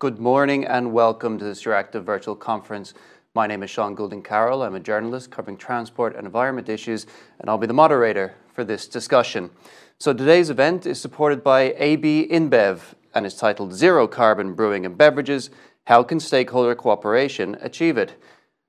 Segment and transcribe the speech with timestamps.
[0.00, 2.94] Good morning and welcome to this Euractiv virtual conference.
[3.34, 4.62] My name is Sean Goulding Carroll.
[4.62, 7.06] I'm a journalist covering transport and environment issues,
[7.38, 9.50] and I'll be the moderator for this discussion.
[9.98, 12.80] So today's event is supported by AB InBev
[13.12, 15.50] and is titled Zero Carbon Brewing and Beverages
[15.84, 18.14] How Can Stakeholder Cooperation Achieve It?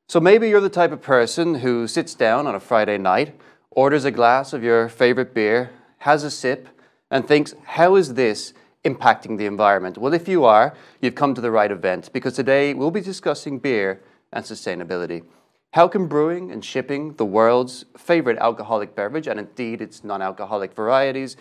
[0.10, 3.40] So maybe you're the type of person who sits down on a Friday night,
[3.70, 5.70] orders a glass of your favorite beer,
[6.00, 6.68] has a sip,
[7.10, 8.54] and thinks, how is this
[8.84, 9.98] impacting the environment?
[9.98, 13.60] Well, if you are, you've come to the right event because today we'll be discussing
[13.60, 14.02] beer
[14.34, 15.24] and sustainability.
[15.72, 20.74] How can brewing and shipping the world's favorite alcoholic beverage, and indeed its non alcoholic
[20.74, 21.38] varieties,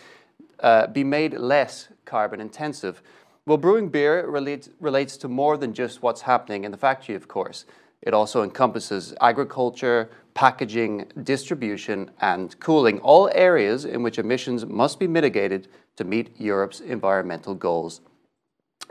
[0.60, 3.02] uh, be made less carbon intensive?
[3.46, 7.26] Well, brewing beer relates, relates to more than just what's happening in the factory, of
[7.26, 7.64] course.
[8.02, 15.08] It also encompasses agriculture, packaging, distribution, and cooling, all areas in which emissions must be
[15.08, 15.68] mitigated
[16.00, 18.00] to meet Europe's environmental goals.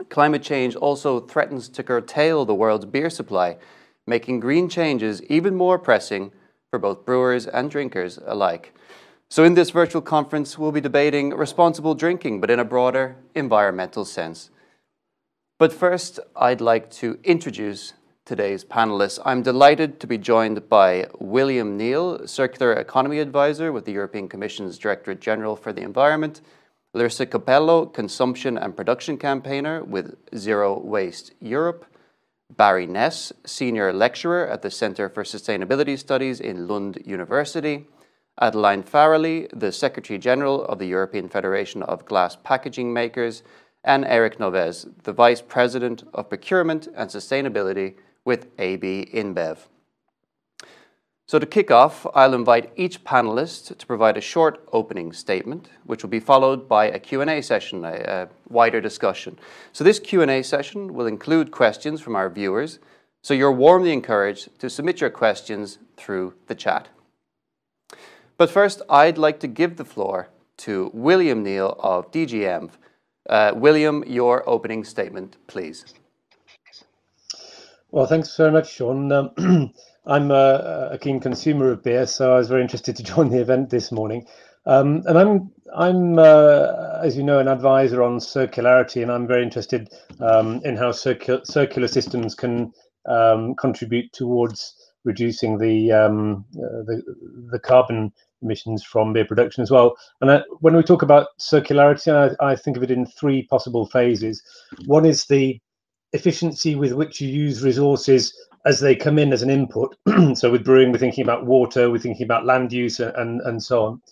[0.08, 3.56] Climate change also threatens to curtail the world's beer supply,
[4.06, 6.30] making green changes even more pressing
[6.70, 8.72] for both brewers and drinkers alike.
[9.28, 14.04] So, in this virtual conference, we'll be debating responsible drinking, but in a broader environmental
[14.04, 14.50] sense.
[15.58, 19.18] But first, I'd like to introduce today's panelists.
[19.24, 24.78] I'm delighted to be joined by William Neal, Circular Economy Advisor with the European Commission's
[24.78, 26.40] Directorate General for the Environment,
[26.92, 31.86] Larissa Capello, Consumption and Production Campaigner with Zero Waste Europe,
[32.56, 37.86] Barry Ness, Senior Lecturer at the Centre for Sustainability Studies in Lund University,
[38.40, 43.44] Adeline Farrelly, the Secretary General of the European Federation of Glass Packaging Makers,
[43.84, 49.58] and Eric Novès, the Vice President of Procurement and Sustainability with AB InBev.
[51.30, 56.02] So to kick off, I'll invite each panelist to provide a short opening statement, which
[56.02, 59.38] will be followed by a Q&A session, a, a wider discussion.
[59.72, 62.80] So this Q&A session will include questions from our viewers,
[63.22, 66.88] so you're warmly encouraged to submit your questions through the chat.
[68.36, 70.30] But first, I'd like to give the floor
[70.64, 72.72] to William Neal of DG ENV.
[73.28, 75.84] Uh, William, your opening statement, please.
[77.92, 79.12] Well, thanks very much, Sean.
[79.12, 79.72] Um,
[80.06, 83.40] I'm a, a, keen consumer of beer, so I was very interested to join the
[83.40, 84.26] event this morning.
[84.66, 89.42] Um, and I'm, I'm, uh, as you know, an advisor on circularity, and I'm very
[89.42, 89.90] interested
[90.20, 92.72] um, in how circu- circular systems can
[93.06, 94.74] um, contribute towards
[95.04, 97.02] reducing the, um, uh, the
[97.50, 98.12] the carbon
[98.42, 99.96] emissions from beer production as well.
[100.20, 103.86] And uh, when we talk about circularity, I, I think of it in three possible
[103.86, 104.42] phases.
[104.86, 105.60] One is the
[106.12, 108.34] efficiency with which you use resources
[108.66, 109.96] as they come in as an input.
[110.34, 113.84] so with brewing, we're thinking about water, we're thinking about land use and, and so
[113.84, 114.02] on.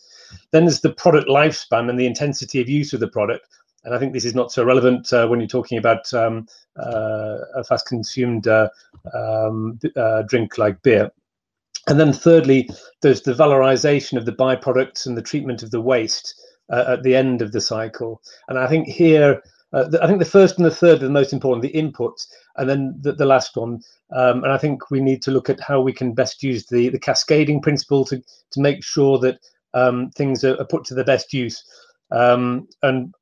[0.51, 3.47] Then there's the product lifespan and the intensity of use of the product.
[3.85, 6.47] And I think this is not so relevant uh, when you're talking about um,
[6.79, 8.69] uh, a fast consumed uh,
[9.15, 11.11] um, uh, drink like beer.
[11.87, 12.69] And then thirdly,
[13.01, 16.35] there's the valorization of the byproducts and the treatment of the waste
[16.71, 18.21] uh, at the end of the cycle.
[18.49, 19.43] And I think here,
[19.73, 22.69] uh, I think the first and the third are the most important, the inputs, and
[22.69, 23.81] then the, the last one.
[24.15, 26.89] Um, and I think we need to look at how we can best use the,
[26.89, 29.39] the cascading principle to, to make sure that
[29.75, 31.63] um, things are, are, put to the best use.
[32.11, 33.13] Um, and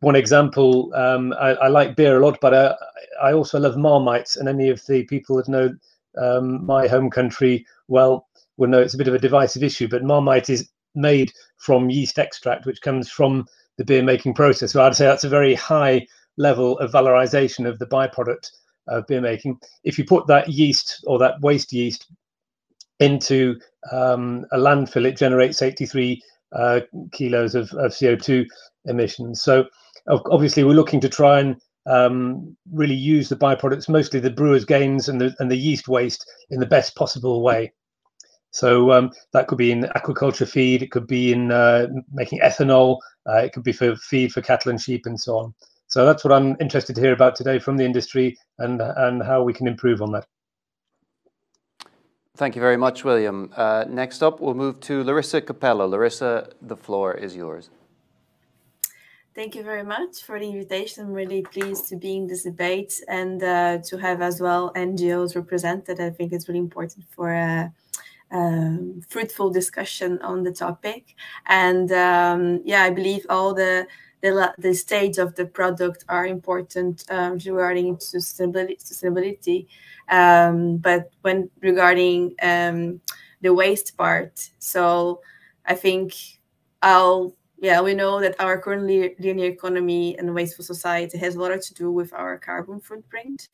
[0.00, 2.74] one example, um, I, I, like beer a lot, but I,
[3.22, 4.36] I also love Marmites.
[4.36, 5.74] And any of the people that know
[6.18, 8.28] um, my home country well
[8.58, 9.88] will know it's a bit of a divisive issue.
[9.88, 13.46] But Marmite is made from yeast extract, which comes from
[13.78, 14.72] the beer making process.
[14.72, 16.06] So I'd say that's a very high
[16.36, 18.50] level of valorization of the byproduct
[18.88, 19.58] of beer making.
[19.84, 22.06] If you put that yeast or that waste yeast
[23.00, 23.58] into
[23.92, 26.22] um, a landfill, it generates 83
[26.52, 26.80] uh,
[27.12, 28.46] kilos of, of, CO2
[28.86, 29.42] emissions.
[29.42, 29.66] So
[30.08, 31.56] obviously, we're looking to try and
[31.86, 36.24] um, really use the byproducts, mostly the brewer's grains and the and the yeast waste,
[36.50, 37.72] in the best possible way.
[38.56, 42.98] So um, that could be in aquaculture feed, it could be in uh, making ethanol,
[43.28, 45.54] uh, it could be for feed for cattle and sheep and so on.
[45.88, 49.42] So that's what I'm interested to hear about today from the industry and and how
[49.42, 50.26] we can improve on that.
[52.36, 53.52] Thank you very much, William.
[53.54, 55.86] Uh, next up, we'll move to Larissa Capello.
[55.86, 57.68] Larissa, the floor is yours.
[59.34, 61.04] Thank you very much for the invitation.
[61.04, 65.36] I'm really pleased to be in this debate and uh, to have as well NGOs
[65.36, 66.00] represented.
[66.00, 67.68] I think it's really important for uh,
[68.30, 71.14] um, fruitful discussion on the topic.
[71.46, 73.86] And um, yeah, I believe all the
[74.22, 78.82] the, the stage of the product are important um, regarding sustainability.
[78.82, 79.66] sustainability.
[80.08, 83.00] Um, but when regarding um,
[83.40, 85.20] the waste part, so
[85.64, 86.14] I think
[86.82, 91.60] I'll yeah, we know that our current linear economy and wasteful society has a lot
[91.60, 93.48] to do with our carbon footprint,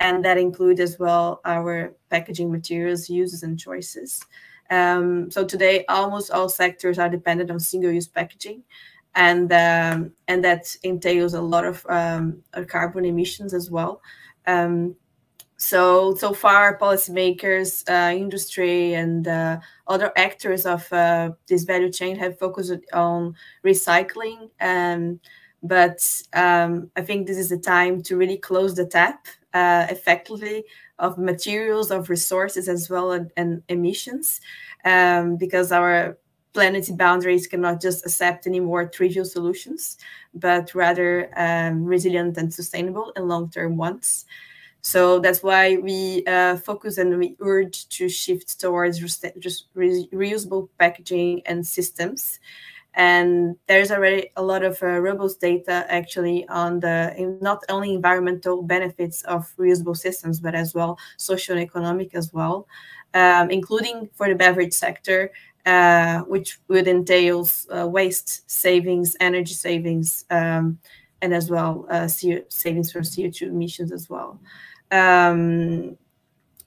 [0.00, 4.24] and that includes as well our packaging materials uses and choices.
[4.70, 8.62] Um, so today, almost all sectors are dependent on single-use packaging,
[9.14, 14.00] and um, and that entails a lot of um, carbon emissions as well.
[14.46, 14.94] Um,
[15.58, 19.58] so so far, policymakers, uh, industry, and uh,
[19.88, 23.34] other actors of uh, this value chain have focused on
[23.64, 24.50] recycling.
[24.60, 25.20] Um,
[25.62, 26.00] but
[26.34, 30.64] um, I think this is the time to really close the tap uh, effectively
[31.00, 34.40] of materials, of resources, as well as and emissions,
[34.84, 36.16] um, because our
[36.54, 39.98] planetary boundaries cannot just accept any more trivial solutions,
[40.34, 44.24] but rather um, resilient and sustainable and long-term ones.
[44.88, 48.98] So that's why we uh, focus and we urge to shift towards
[49.38, 52.40] just re reusable packaging and systems.
[52.94, 56.96] And there's already a lot of uh, robust data actually on the
[57.42, 62.66] not only environmental benefits of reusable systems, but as well social and economic as well,
[63.12, 65.30] um, including for the beverage sector,
[65.66, 67.46] uh, which would entail
[67.76, 70.78] uh, waste savings, energy savings, um,
[71.20, 74.40] and as well uh, savings from CO2 emissions as well.
[74.90, 75.96] Um,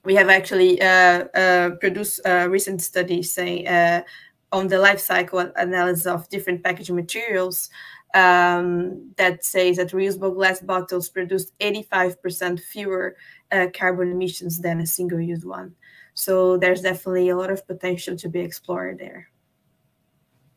[0.04, 4.02] we have actually uh, uh, produced a recent study saying uh,
[4.50, 7.70] on the life cycle analysis of different packaging materials
[8.14, 13.16] um, that says that reusable glass bottles produce 85% fewer
[13.50, 15.74] uh, carbon emissions than a single-use one.
[16.14, 19.28] So there's definitely a lot of potential to be explored there.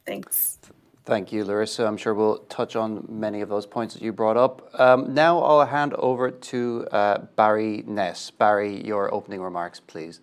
[0.06, 0.60] Thanks.
[1.06, 1.86] Thank you, Larissa.
[1.86, 4.72] I'm sure we'll touch on many of those points that you brought up.
[4.80, 8.32] Um, now I'll hand over to uh, Barry Ness.
[8.32, 10.22] Barry, your opening remarks, please.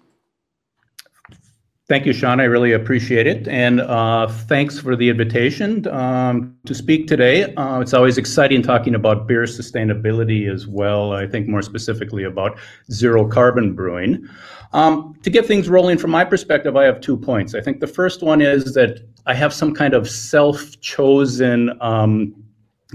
[1.89, 2.41] Thank you, Sean.
[2.41, 3.47] I really appreciate it.
[3.47, 7.55] And uh, thanks for the invitation um, to speak today.
[7.55, 11.13] Uh, it's always exciting talking about beer sustainability as well.
[11.13, 12.59] I think more specifically about
[12.91, 14.27] zero carbon brewing.
[14.73, 17.55] Um, to get things rolling from my perspective, I have two points.
[17.55, 22.35] I think the first one is that I have some kind of self-chosen um,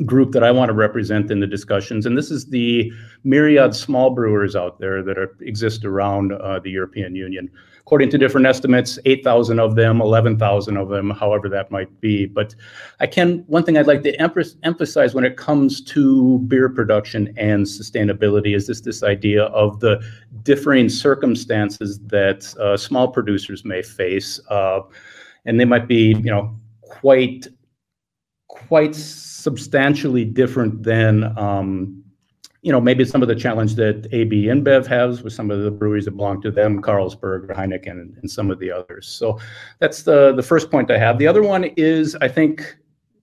[0.06, 2.92] group that I want to represent in the discussions, and this is the
[3.24, 7.50] myriad small brewers out there that are, exist around uh, the European Union.
[7.88, 12.26] According to different estimates, 8,000 of them, 11,000 of them, however that might be.
[12.26, 12.54] But
[13.00, 17.66] I can, one thing I'd like to emphasize when it comes to beer production and
[17.66, 20.04] sustainability is this, this idea of the
[20.44, 24.42] differing circumstances that uh, small producers may face.
[24.50, 24.82] Uh,
[25.46, 27.48] and they might be, you know, quite
[28.50, 32.04] quite substantially different than um,
[32.68, 35.72] you know maybe some of the challenge that AB InBev has with some of the
[35.72, 39.08] breweries that belong to them, Carlsberg, Heineken, and, some of the others.
[39.08, 39.40] So
[39.80, 41.18] that's the the first point I have.
[41.18, 42.76] The other one is I think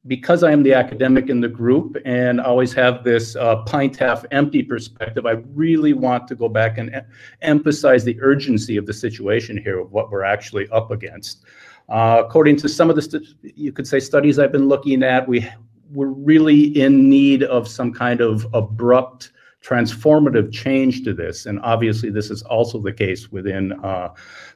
[0.06, 4.24] because I am the academic in the group and always have this uh, pint half
[4.30, 5.32] empty perspective, I
[5.62, 7.04] really want to go back and
[7.42, 11.44] emphasize the urgency of the situation here, of what we're actually up against.
[11.90, 15.46] Uh, according to some of the, you could say, studies I've been looking at, we
[15.92, 19.30] we're really in need of some kind of abrupt
[19.64, 21.46] transformative change to this.
[21.46, 24.10] And obviously, this is also the case within uh,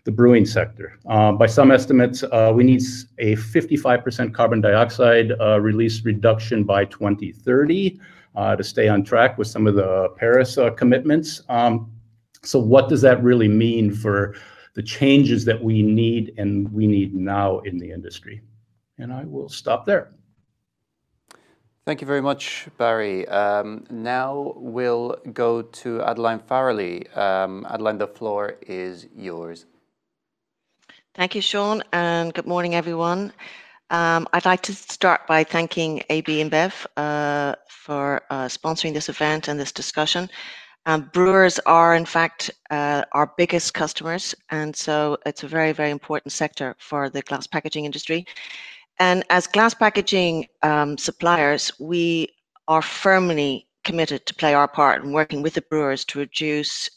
[0.04, 0.98] the brewing sector.
[1.08, 2.82] Uh, by some estimates, uh, we need
[3.18, 7.98] a 55% carbon dioxide uh, release reduction by 2030
[8.36, 11.42] uh, to stay on track with some of the Paris uh, commitments.
[11.48, 11.90] Um,
[12.42, 14.34] so, what does that really mean for
[14.78, 18.40] the changes that we need and we need now in the industry.
[18.98, 20.12] And I will stop there.
[21.88, 23.26] Thank you very much, Barry.
[23.28, 27.16] Um, now we'll go to Adeline Farrelly.
[27.16, 29.64] Um, Adeline, the floor is yours.
[31.14, 33.32] Thank you, Sean, and good morning, everyone.
[33.88, 39.48] Um, I'd like to start by thanking AB InBev uh, for uh, sponsoring this event
[39.48, 40.28] and this discussion.
[40.84, 45.90] Um, brewers are, in fact, uh, our biggest customers, and so it's a very, very
[45.90, 48.26] important sector for the glass packaging industry.
[48.98, 52.28] And as glass packaging um, suppliers, we
[52.66, 56.90] are firmly committed to play our part in working with the brewers to reduce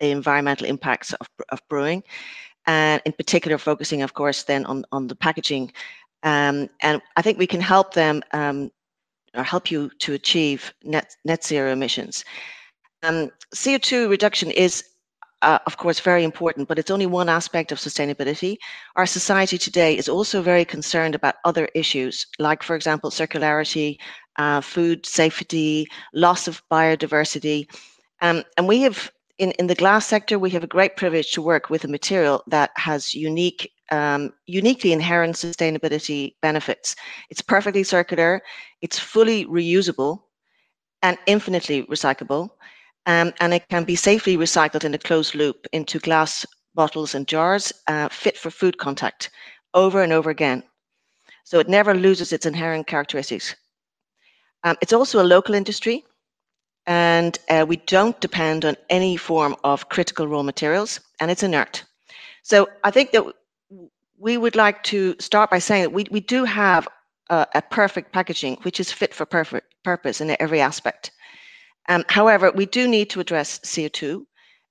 [0.00, 2.02] the environmental impacts of, of brewing,
[2.66, 5.72] and in particular, focusing, of course, then on, on the packaging.
[6.22, 8.70] Um, and I think we can help them um,
[9.34, 12.24] or help you to achieve net, net zero emissions.
[13.02, 14.84] Um, CO2 reduction is,
[15.42, 18.56] uh, of course, very important, but it's only one aspect of sustainability.
[18.96, 23.98] Our society today is also very concerned about other issues, like, for example, circularity,
[24.36, 27.66] uh, food safety, loss of biodiversity.
[28.20, 31.42] Um, and we have, in, in the glass sector, we have a great privilege to
[31.42, 36.94] work with a material that has unique um, uniquely inherent sustainability benefits.
[37.30, 38.42] It's perfectly circular,
[38.82, 40.24] it's fully reusable
[41.02, 42.50] and infinitely recyclable,
[43.06, 47.26] um, and it can be safely recycled in a closed loop into glass bottles and
[47.26, 49.30] jars uh, fit for food contact
[49.74, 50.62] over and over again.
[51.44, 53.56] So it never loses its inherent characteristics.
[54.64, 56.04] Um, it's also a local industry,
[56.86, 61.84] and uh, we don't depend on any form of critical raw materials, and it's inert.
[62.42, 63.24] So I think that
[64.18, 66.88] we would like to start by saying that we, we do have
[67.30, 71.12] a, a perfect packaging which is fit for perfect purpose in every aspect.
[71.88, 74.24] Um, however, we do need to address CO2,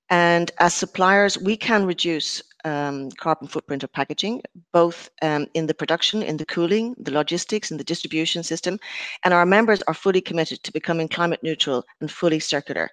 [0.09, 5.73] and as suppliers, we can reduce um, carbon footprint of packaging, both um, in the
[5.73, 8.79] production, in the cooling, the logistics, and the distribution system.
[9.23, 12.89] And our members are fully committed to becoming climate neutral and fully circular.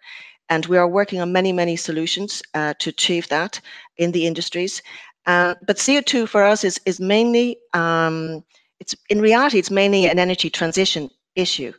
[0.48, 3.60] And we are working on many, many solutions uh, to achieve that
[3.96, 4.82] in the industries.
[5.26, 8.44] Uh, but CO2 for us is, is mainly, um,
[8.78, 11.72] it's in reality, it's mainly an energy transition issue.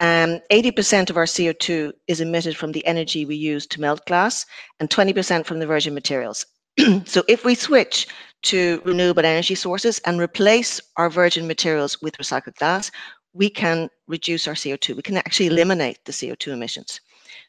[0.00, 4.46] 80% um, of our CO2 is emitted from the energy we use to melt glass
[4.80, 6.46] and 20% from the virgin materials.
[7.04, 8.06] so if we switch
[8.42, 12.90] to renewable energy sources and replace our virgin materials with recycled glass,
[13.32, 14.94] we can reduce our CO2.
[14.94, 17.00] We can actually eliminate the CO2 emissions.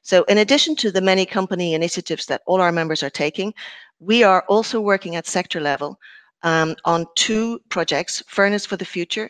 [0.01, 3.53] So in addition to the many company initiatives that all our members are taking,
[4.00, 6.00] we are also working at sector level
[6.44, 9.29] um, on two projects, Furnace for the Future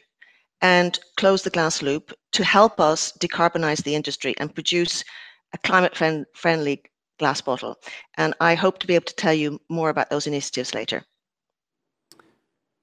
[0.61, 5.03] and Close the Glass Loop, to help us decarbonize the industry and produce
[5.53, 5.95] a climate
[6.33, 6.83] friendly
[7.17, 7.75] glass bottle.
[8.17, 11.03] And I hope to be able to tell you more about those initiatives later.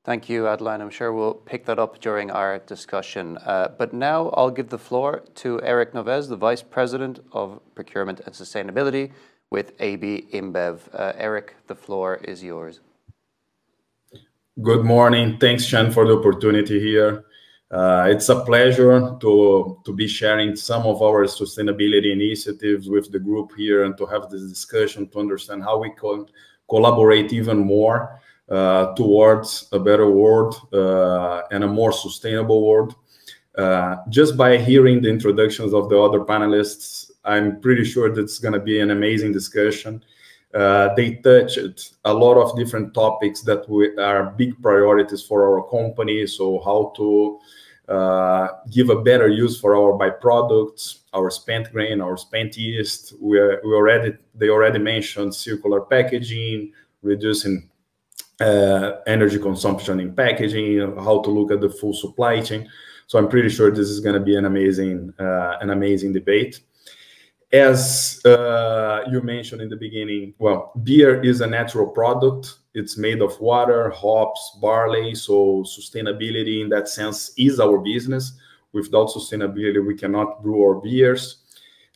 [0.05, 0.81] Thank you, Adeline.
[0.81, 3.39] I'm sure we'll pick that up during our discussion.
[3.39, 8.21] Uh, but now I'll give the floor to Eric Noves, the Vice President of Procurement
[8.21, 9.11] and Sustainability
[9.51, 10.79] with AB InBev.
[10.95, 12.79] Uh, Eric, the floor is yours.
[14.63, 15.39] Good morning.
[15.39, 17.25] Thanks, Sean, for the opportunity here.
[17.71, 23.19] Uh, it's a pleasure to, to be sharing some of our sustainability initiatives with the
[23.19, 26.27] group here and to have this discussion to understand how we can
[26.69, 32.95] collaborate even more uh, towards a better world uh, and a more sustainable world.
[33.59, 38.55] Uh, just by hearing the introductions of the other panelists, I'm pretty sure that's going
[38.55, 40.05] to be an amazing discussion.
[40.57, 45.69] Uh, they touched a lot of different topics that we, are big priorities for our
[45.69, 46.27] company.
[46.27, 47.39] So how to
[47.93, 53.13] uh, give a better use for our byproducts, our spent grain, our spent yeast.
[53.21, 56.73] We, we already they already mentioned circular packaging,
[57.03, 57.69] reducing
[58.41, 62.67] uh, energy consumption in packaging, how to look at the full supply chain.
[63.09, 66.61] So I'm pretty sure this is going to be an amazing uh, an amazing debate
[67.53, 72.55] as uh, you mentioned in the beginning, well, beer is a natural product.
[72.75, 75.15] It's made of water, hops, barley.
[75.15, 78.33] So sustainability in that sense is our business.
[78.73, 81.39] Without sustainability, we cannot brew our beers.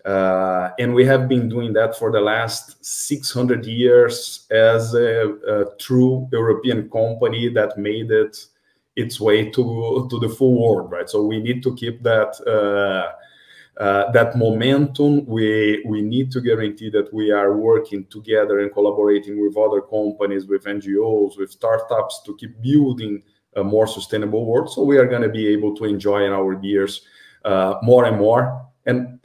[0.05, 5.77] Uh, and we have been doing that for the last 600 years as a, a,
[5.77, 8.47] true European company that made it
[8.97, 11.11] its way to, to the full world, right?
[11.11, 13.13] So we need to keep that uh,
[13.81, 19.43] uh, that momentum, we, we need to guarantee that we are working together and collaborating
[19.43, 23.23] with other companies, with NGOs, with startups to keep building
[23.57, 24.71] a more sustainable world.
[24.71, 27.07] So we are going to be able to enjoy in our beers
[27.47, 28.67] uh, more and more.
[28.85, 29.19] And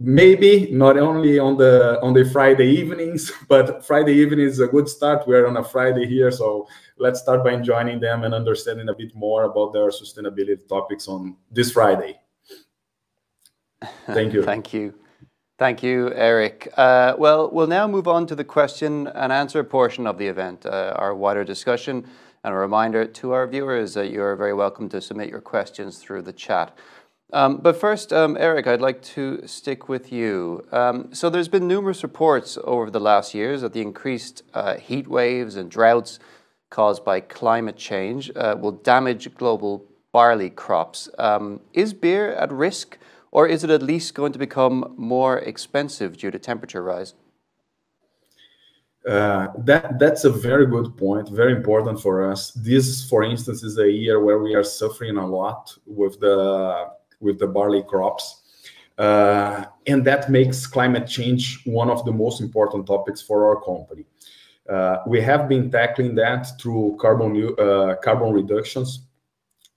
[0.00, 4.88] maybe not only on the on the Friday evenings, but Friday evening is a good
[4.88, 5.28] start.
[5.28, 6.66] We're on a Friday here, so
[6.98, 11.36] let's start by joining them and understanding a bit more about their sustainability topics on
[11.52, 12.18] this Friday.
[14.06, 14.42] Thank you.
[14.44, 14.94] Thank you.
[15.58, 16.70] Thank you, Eric.
[16.76, 20.66] Uh, well, we'll now move on to the question and answer portion of the event,
[20.66, 22.06] uh, our wider discussion.
[22.44, 25.98] And a reminder to our viewers that you are very welcome to submit your questions
[25.98, 26.76] through the chat.
[27.32, 30.64] Um, but first, um, Eric, I'd like to stick with you.
[30.70, 35.08] Um, so there's been numerous reports over the last years that the increased uh, heat
[35.08, 36.20] waves and droughts
[36.70, 41.08] caused by climate change uh, will damage global barley crops.
[41.18, 42.96] Um, is beer at risk
[43.36, 47.12] or is it at least going to become more expensive due to temperature rise?
[49.06, 52.50] Uh, that that's a very good point, very important for us.
[52.52, 56.86] This, for instance, is a year where we are suffering a lot with the
[57.20, 58.24] with the barley crops,
[58.96, 64.06] uh, and that makes climate change one of the most important topics for our company.
[64.66, 69.05] Uh, we have been tackling that through carbon uh, carbon reductions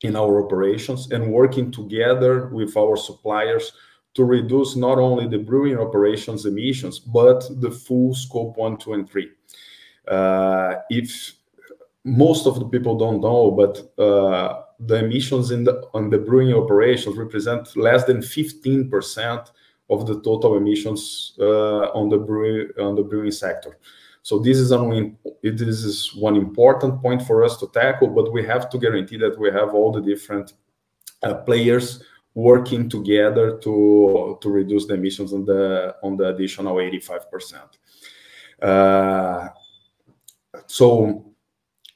[0.02, 3.74] in our operations and working together with our suppliers
[4.14, 9.10] to reduce not only the brewing operations emissions, but the full scope one, two, and
[9.10, 9.30] three.
[10.08, 11.34] Uh, if
[12.04, 15.52] most of the people don't know, but uh, the emissions
[15.94, 19.52] on the brewing operations represent less than 15%
[19.90, 23.78] of the total emissions uh, on the brewing on the brewing sector.
[24.22, 25.18] So this is an
[26.16, 29.74] one important point for us to tackle, but we have to guarantee that we have
[29.74, 30.54] all the different
[31.24, 37.78] uh, players working together to to reduce the emissions on the on the additional 85%.
[38.62, 39.50] Uh,
[40.68, 41.34] so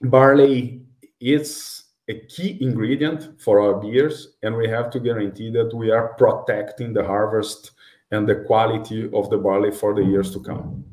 [0.02, 0.82] barley
[1.20, 6.14] is a key ingredient for our beers, and we have to guarantee that we are
[6.16, 7.72] protecting the harvest
[8.12, 10.84] and the quality of the barley for the years to come.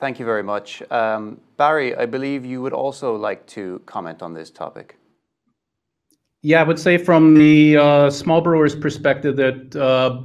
[0.00, 0.82] Thank you very much.
[0.90, 4.96] Um, Barry, I believe you would also like to comment on this topic.
[6.40, 10.22] Yeah, I would say from the uh, small brewers perspective that uh,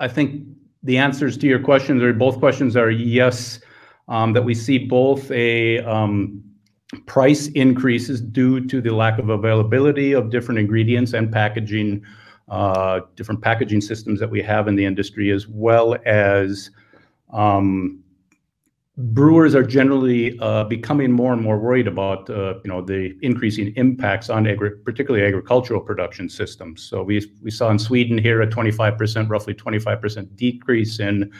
[0.00, 0.46] I think
[0.82, 3.60] the answers to your questions or both questions are yes,
[4.08, 6.42] um, that we see both a um,
[7.04, 12.02] price increases due to the lack of availability of different ingredients and packaging,
[12.48, 16.70] uh, different packaging systems that we have in the industry, as well as
[17.34, 18.02] um,
[19.00, 23.72] brewers are generally uh, becoming more and more worried about uh, you know the increasing
[23.76, 26.82] impacts on agri- particularly agricultural production systems.
[26.82, 31.32] So we we saw in Sweden here a 25%, roughly 25% decrease in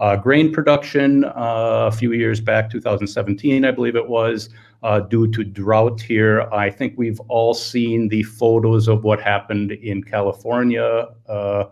[0.00, 4.48] uh, grain production uh, a few years back, 2017, I believe it was,
[4.84, 6.42] uh, due to drought here.
[6.52, 11.64] I think we've all seen the photos of what happened in California uh,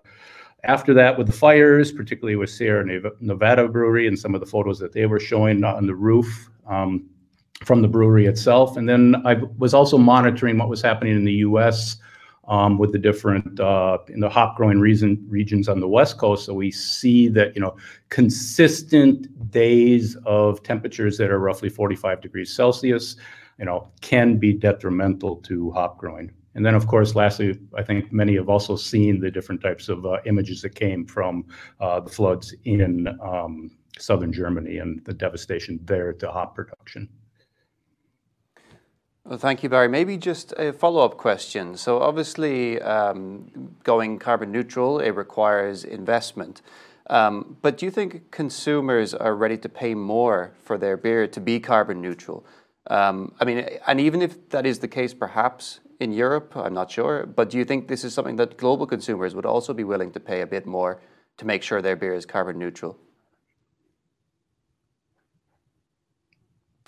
[0.66, 2.84] after that with the fires, particularly with Sierra
[3.20, 7.08] Nevada Brewery and some of the photos that they were showing on the roof um,
[7.64, 8.76] from the brewery itself.
[8.76, 11.96] And then I was also monitoring what was happening in the U.S.
[12.48, 16.46] Um, with the different uh, in the hop growing region, regions on the west coast.
[16.46, 17.76] So we see that you know
[18.10, 23.16] consistent days of temperatures that are roughly 45 degrees Celsius,
[23.58, 26.30] you know, can be detrimental to hop growing.
[26.56, 30.06] And then, of course, lastly, I think many have also seen the different types of
[30.06, 31.44] uh, images that came from
[31.80, 37.10] uh, the floods in um, southern Germany and the devastation there to hop production.
[39.26, 39.88] Well, thank you, Barry.
[39.88, 41.76] Maybe just a follow-up question.
[41.76, 46.62] So obviously, um, going carbon neutral, it requires investment.
[47.10, 51.40] Um, but do you think consumers are ready to pay more for their beer to
[51.40, 52.46] be carbon neutral?
[52.88, 56.52] Um, I mean, and even if that is the case, perhaps in Europe?
[56.56, 57.26] I'm not sure.
[57.26, 60.20] But do you think this is something that global consumers would also be willing to
[60.20, 61.00] pay a bit more
[61.38, 62.98] to make sure their beer is carbon neutral?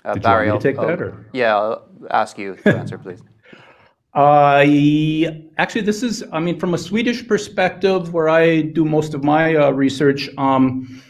[0.05, 2.55] Uh, Did Barry, you want me to take I'll, that, or yeah, I'll ask you
[2.55, 3.21] to answer, please.
[4.11, 4.65] Uh,
[5.59, 9.55] actually, this is, I mean, from a Swedish perspective, where I do most of my
[9.55, 10.29] uh, research.
[10.35, 11.03] Um,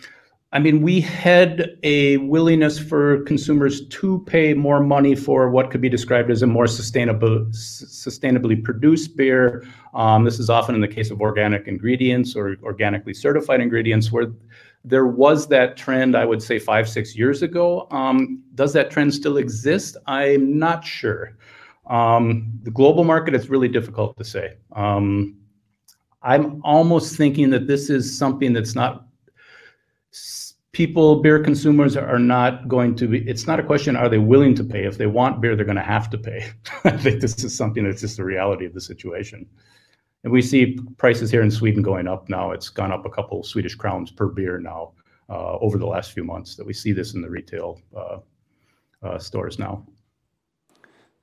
[0.52, 5.80] I mean, we had a willingness for consumers to pay more money for what could
[5.80, 9.64] be described as a more sustainable, sustainably produced beer.
[9.94, 14.32] Um, this is often in the case of organic ingredients or organically certified ingredients, where
[14.84, 17.88] there was that trend, I would say, five, six years ago.
[17.92, 19.98] Um, does that trend still exist?
[20.08, 21.38] I'm not sure.
[21.86, 24.58] Um, the global market, it's really difficult to say.
[24.76, 25.38] Um,
[26.24, 29.09] I'm almost thinking that this is something that's not
[30.72, 34.56] people, beer consumers are not going to be, it's not a question, are they willing
[34.56, 34.86] to pay?
[34.86, 36.52] If they want beer, they're going to have to pay.
[36.84, 39.46] I think this is something that's just the reality of the situation.
[40.24, 42.52] And we see prices here in Sweden going up now.
[42.52, 44.92] It's gone up a couple Swedish crowns per beer now
[45.30, 48.18] uh, over the last few months that we see this in the retail uh,
[49.02, 49.86] uh, stores now.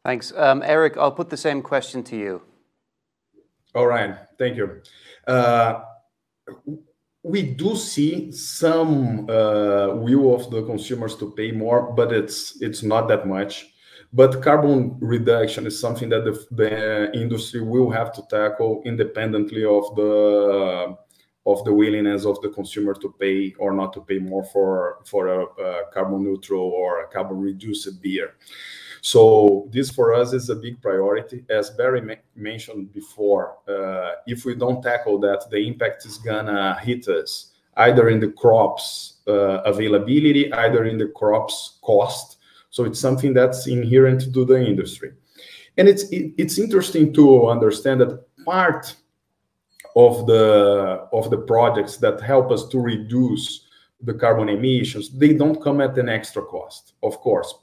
[0.04, 0.32] Thanks.
[0.36, 2.42] Um, Eric, I'll put the same question to you.
[3.74, 4.16] All right.
[4.38, 4.80] Thank you.
[7.26, 12.84] We do see some uh, will of the consumers to pay more, but it's it's
[12.84, 13.66] not that much.
[14.12, 19.96] But carbon reduction is something that the, the industry will have to tackle independently of
[19.96, 20.96] the
[21.46, 25.26] of the willingness of the consumer to pay or not to pay more for for
[25.26, 28.34] a, a carbon neutral or a carbon reduced beer.
[29.02, 31.44] So this for us is a big priority.
[31.48, 37.08] As Barry mentioned before, uh, if we don't tackle that, the impact is gonna hit
[37.08, 42.38] us either in the crops uh, availability, either in the crops cost.
[42.70, 45.12] So it's something that's inherent to the industry.
[45.76, 48.94] And it's it, it's interesting to understand that part
[49.94, 53.66] of the of the projects that help us to reduce
[54.02, 56.92] the carbon emissions, they don't come at an extra cost.
[57.02, 57.54] Of course,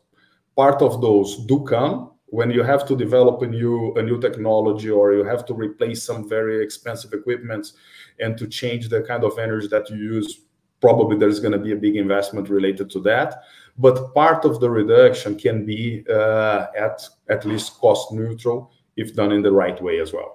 [0.55, 4.89] part of those do come when you have to develop a new a new technology
[4.89, 7.73] or you have to replace some very expensive equipment
[8.19, 10.41] and to change the kind of energy that you use
[10.83, 13.43] probably there's going to be a big investment related to that.
[13.77, 16.97] But part of the reduction can be uh, at
[17.29, 20.31] at least cost neutral if done in the right way as well.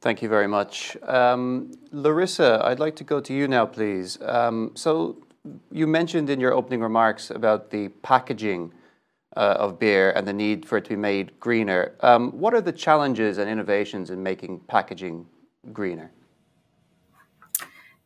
[0.00, 0.96] Thank you very much.
[1.02, 4.18] Um, Larissa, I'd like to go to you now, please.
[4.22, 4.92] Um, so
[5.70, 8.72] you mentioned in your opening remarks about the packaging
[9.36, 11.94] uh, of beer and the need for it to be made greener.
[12.00, 15.26] Um, what are the challenges and innovations in making packaging
[15.72, 16.10] greener?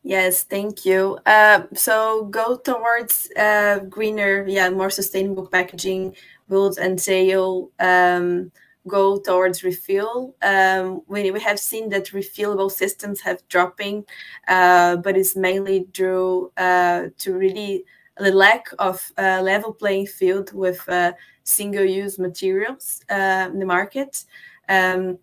[0.03, 1.19] Yes, thank you.
[1.25, 6.15] Uh, so go towards uh, greener, yeah, more sustainable packaging
[6.49, 8.51] will entail um,
[8.87, 10.35] go towards refill.
[10.41, 14.05] Um, we, we have seen that refillable systems have dropping,
[14.47, 17.85] uh, but it's mainly due uh, to really
[18.17, 21.13] the lack of uh, level playing field with uh,
[21.43, 24.25] single-use materials uh, in the market.
[24.69, 25.17] Um,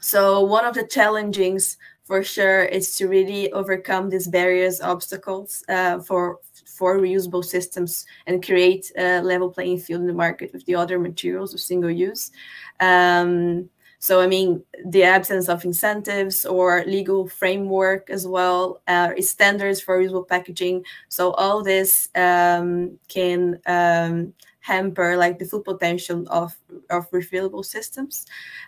[0.00, 6.00] so one of the challengings for sure is to really overcome these barriers, obstacles uh,
[6.00, 6.38] for
[6.74, 10.98] for reusable systems and create a level playing field in the market with the other
[10.98, 12.32] materials of single use.
[12.80, 19.80] Um, so, I mean, the absence of incentives or legal framework as well, uh, standards
[19.80, 20.84] for reusable packaging.
[21.08, 26.54] So, all this um, can um, hamper like the full potential of,
[26.90, 28.26] of refillable systems.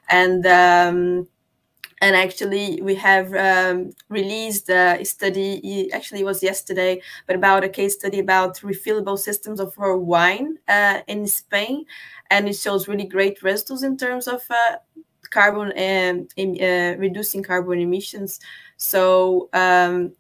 [0.09, 1.29] And um,
[2.01, 7.69] and actually we have um, released a study actually it was yesterday but about a
[7.69, 11.85] case study about refillable systems of our wine uh, in spain
[12.31, 14.77] and it shows really great results in terms of uh,
[15.31, 18.41] carbon and um, uh, reducing carbon emissions
[18.77, 20.13] so um,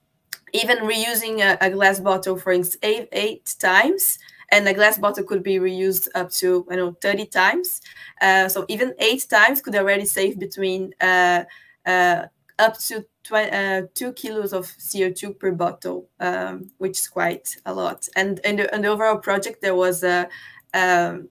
[0.52, 4.18] even reusing a, a, glass bottle for instance eight, eight times
[4.50, 7.80] and a glass bottle could be reused up to I know 30 times.
[8.20, 11.44] Uh, so even eight times could already save between uh, uh,
[11.86, 18.08] up to uh, two kilos of CO2 per bottle, um, which is quite a lot.
[18.16, 20.28] And in the, in the overall project, there was a,
[20.74, 21.28] um,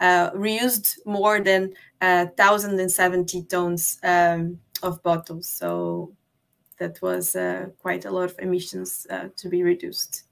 [0.00, 5.48] uh, reused more than uh, 1,070 tons um, of bottles.
[5.48, 6.12] So
[6.78, 10.27] that was uh, quite a lot of emissions uh, to be reduced.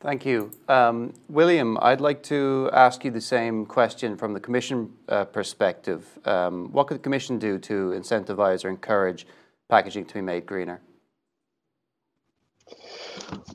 [0.00, 0.52] Thank you.
[0.68, 6.06] Um, William, I'd like to ask you the same question from the Commission uh, perspective.
[6.24, 9.26] Um, what could the Commission do to incentivize or encourage
[9.68, 10.80] packaging to be made greener?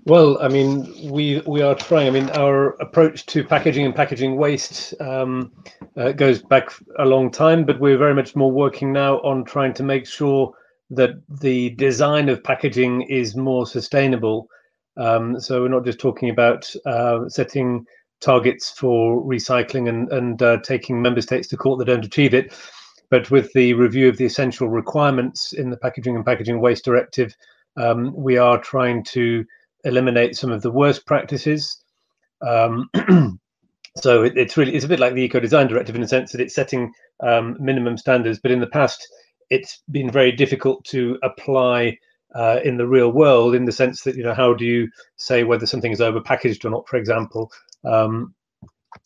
[0.06, 2.08] Well, I mean, we we are trying.
[2.08, 5.54] I mean, our approach to packaging and packaging waste um,
[5.96, 9.74] uh, goes back a long time, but we're very much more working now on trying
[9.76, 10.54] to make sure
[10.90, 14.50] that the design of packaging is more sustainable
[14.98, 17.86] um, so we're not just talking about uh, setting
[18.22, 22.54] targets for recycling and, and uh, taking member states to court that don't achieve it,
[23.10, 27.36] but with the review of the essential requirements in the Packaging and Packaging Waste Directive,
[27.78, 29.46] um, we are trying to
[29.84, 31.84] eliminate some of the worst practices.
[32.42, 32.90] Um,
[33.98, 36.32] so it, it's really it's a bit like the Eco Design Directive in the sense
[36.32, 39.08] that it's setting um, minimum standards, but in the past
[39.50, 41.98] it's been very difficult to apply
[42.34, 45.44] uh, in the real world in the sense that you know how do you say
[45.44, 47.52] whether something is overpackaged or not for example?
[47.84, 48.34] Um,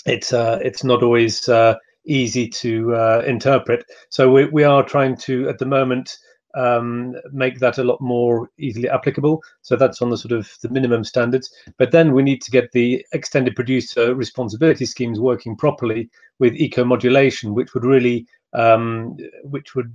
[0.06, 3.86] it's uh, it's not always uh, easy to uh, interpret.
[4.10, 6.18] So we, we are trying to at the moment
[6.56, 9.44] um, make that a lot more easily applicable.
[9.62, 11.52] So that's on the sort of the minimum standards.
[11.78, 16.10] But then we need to get the extended producer responsibility schemes working properly
[16.40, 19.94] with eco modulation which would really um, which would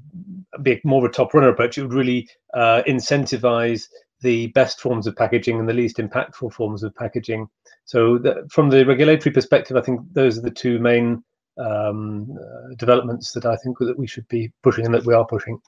[0.63, 1.79] be more of a top runner approach.
[1.79, 3.89] It would really uh, incentivize
[4.21, 7.49] the best forms of packaging and the least impactful forms of packaging.
[7.85, 11.25] So, the, from the regulatory perspective, I think those are the two main
[11.59, 15.27] um, uh, developments that I think that we should be pushing and that we are
[15.27, 15.61] pushing.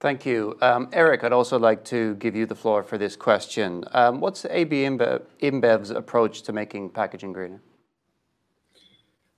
[0.00, 0.58] Thank you.
[0.60, 3.84] Um, Eric, I'd also like to give you the floor for this question.
[3.92, 7.62] Um, what's AB InBev, InBev's approach to making packaging greener?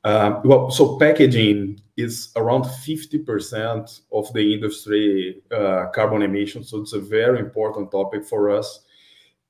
[0.06, 6.70] Uh, well, so packaging is around 50% of the industry uh, carbon emissions.
[6.70, 8.84] So it's a very important topic for us.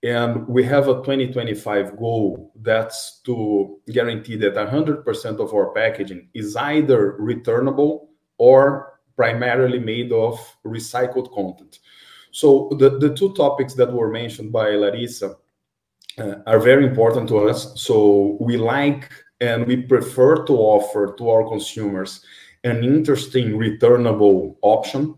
[0.02, 6.56] And we have a 2025 goal that's to guarantee that 100% of our packaging is
[6.56, 11.80] either returnable or primarily made of recycled content.
[12.30, 15.36] So the, the two topics that were mentioned by Larissa
[16.16, 17.78] uh, are very important to us.
[17.78, 19.10] So we like
[19.40, 22.24] and we prefer to offer to our consumers
[22.64, 25.14] an interesting returnable option,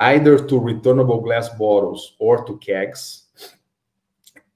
[0.00, 3.24] either to returnable glass bottles or to kegs.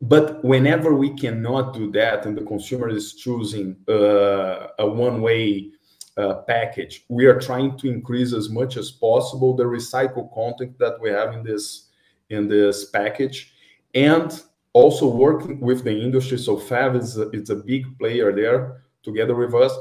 [0.00, 5.70] But whenever we cannot do that and the consumer is choosing uh, a one-way
[6.16, 11.00] uh, package, we are trying to increase as much as possible the recycled content that
[11.00, 11.88] we have in this
[12.30, 13.52] in this package
[13.94, 16.38] and also working with the industry.
[16.38, 19.76] So FEVE is a, it's a big player there together with us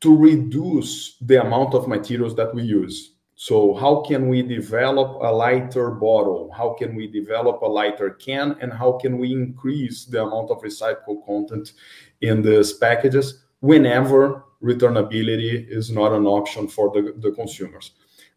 [0.00, 3.14] to reduce the amount of materials that we use.
[3.34, 6.52] So how can we develop a lighter bottle?
[6.54, 8.56] How can we develop a lighter can?
[8.60, 11.72] And how can we increase the amount of recycled content
[12.20, 17.92] in these packages whenever returnability is not an option for the, the consumers?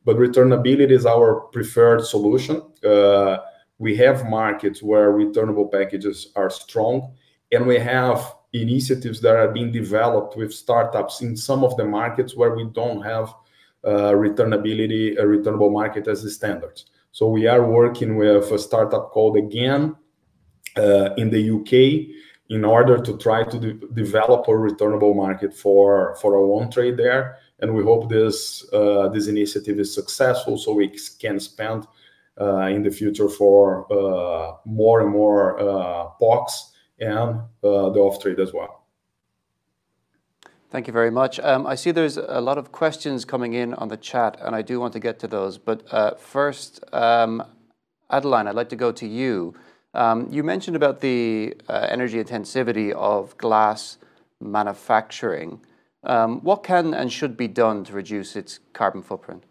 [0.06, 2.62] But returnability is our preferred solution.
[2.84, 3.40] Uh,
[3.80, 7.14] we have markets where returnable packages are strong,
[7.52, 12.36] and we have initiatives that are being developed with startups in some of the markets
[12.36, 13.34] where we don't have
[13.84, 16.86] uh, returnability, a returnable market as the standards.
[17.12, 19.96] So we are working with a startup called Again
[20.78, 22.16] uh, in the UK
[22.50, 26.98] in order to try to de develop a returnable market for for our own trade
[26.98, 27.38] there.
[27.60, 30.88] And we hope this uh, this initiative is successful, so we
[31.20, 31.88] can spend
[32.40, 38.40] uh, in the future for uh, more and more uh, POCs and the off trade
[38.40, 38.84] as well.
[40.74, 41.40] Thank you very much.
[41.40, 44.64] Um, I see there's a lot of questions coming in on the chat, and I
[44.64, 45.60] do want to get to those.
[45.60, 47.44] But uh, first, um,
[48.10, 49.54] Adeline, I'd like to go to you.
[49.94, 54.00] Um, you mentioned about the uh, energy intensivity of glass
[54.40, 55.62] manufacturing.
[56.04, 59.44] Um, what can and should be done to reduce its carbon footprint?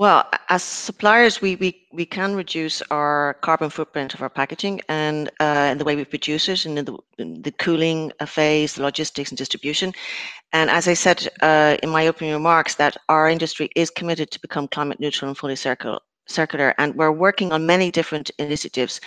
[0.00, 5.28] Well, as suppliers, we, we, we can reduce our carbon footprint of our packaging and
[5.40, 9.30] uh, in the way we produce it and in the, the cooling phase, the logistics
[9.30, 9.92] and distribution.
[10.54, 14.40] And as I said uh, in my opening remarks, that our industry is committed to
[14.40, 16.74] become climate neutral and fully circular, circular.
[16.78, 19.02] And we're working on many different initiatives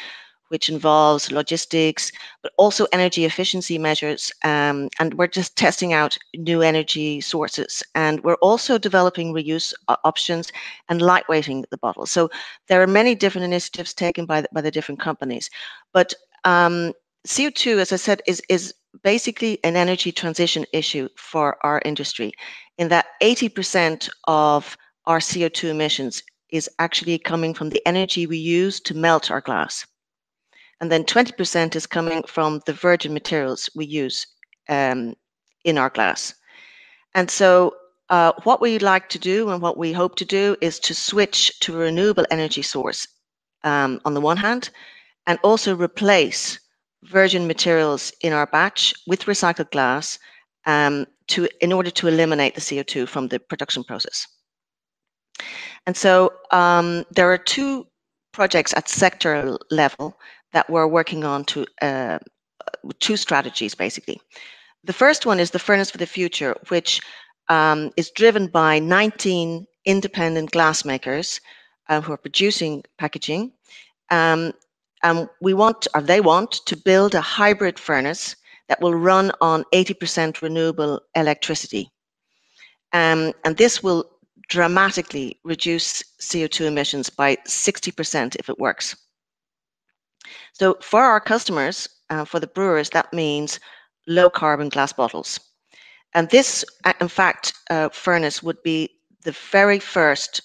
[0.53, 2.11] which involves logistics,
[2.43, 4.31] but also energy efficiency measures.
[4.43, 7.81] Um, and we're just testing out new energy sources.
[7.95, 10.51] And we're also developing reuse options
[10.89, 12.05] and lightweighting the bottle.
[12.05, 12.29] So
[12.67, 15.49] there are many different initiatives taken by the, by the different companies.
[15.91, 16.13] But
[16.43, 16.93] um,
[17.27, 22.31] CO2, as I said, is, is basically an energy transition issue for our industry
[22.77, 28.79] in that 80% of our CO2 emissions is actually coming from the energy we use
[28.81, 29.87] to melt our glass
[30.81, 34.27] and then 20% is coming from the virgin materials we use
[34.69, 35.15] um,
[35.63, 36.33] in our glass.
[37.15, 37.75] And so
[38.09, 41.59] uh, what we like to do and what we hope to do is to switch
[41.61, 43.07] to a renewable energy source
[43.63, 44.69] um, on the one hand,
[45.25, 46.59] and also replace
[47.03, 50.19] virgin materials in our batch with recycled glass
[50.65, 54.27] um, to in order to eliminate the CO2 from the production process.
[55.85, 57.87] And so um, there are two
[58.31, 60.17] projects at sector level
[60.53, 62.19] that we're working on to uh,
[62.99, 64.19] two strategies basically.
[64.83, 67.01] The first one is the Furnace for the Future, which
[67.49, 71.39] um, is driven by 19 independent glassmakers
[71.89, 73.51] uh, who are producing packaging.
[74.09, 74.53] Um,
[75.03, 78.35] and we want, or they want, to build a hybrid furnace
[78.69, 81.89] that will run on 80% renewable electricity.
[82.93, 84.05] Um, and this will
[84.49, 88.95] dramatically reduce CO2 emissions by 60% if it works.
[90.53, 93.59] So for our customers, uh, for the brewers, that means
[94.07, 95.39] low carbon glass bottles.
[96.13, 98.89] And this, uh, in fact, uh, furnace would be
[99.23, 100.41] the very first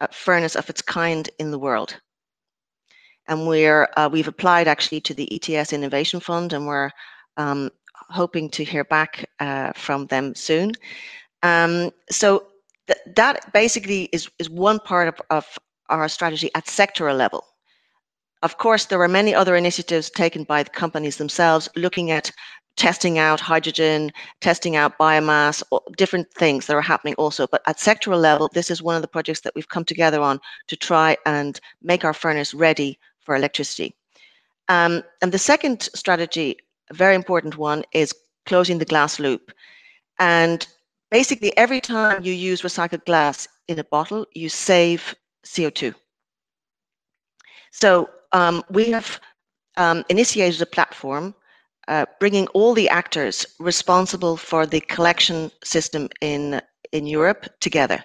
[0.00, 1.98] uh, furnace of its kind in the world.
[3.28, 6.90] And we're, uh, we've applied actually to the ETS Innovation Fund and we're
[7.36, 7.70] um,
[8.08, 10.72] hoping to hear back uh, from them soon.
[11.42, 12.46] Um, so
[12.86, 15.44] th that basically is, is one part of, of
[15.88, 17.44] our strategy at sectoral level.
[18.42, 22.32] Of course, there are many other initiatives taken by the companies themselves looking at
[22.76, 25.62] testing out hydrogen, testing out biomass,
[25.98, 27.46] different things that are happening also.
[27.46, 30.40] But at sectoral level, this is one of the projects that we've come together on
[30.68, 33.94] to try and make our furnace ready for electricity.
[34.68, 36.56] Um, and the second strategy,
[36.90, 38.14] a very important one, is
[38.46, 39.52] closing the glass loop.
[40.18, 40.66] And
[41.10, 45.94] basically, every time you use recycled glass in a bottle, you save CO2.
[47.72, 49.20] So um, we have
[49.76, 51.34] um, initiated a platform
[51.88, 56.60] uh, bringing all the actors responsible for the collection system in,
[56.92, 58.04] in Europe together.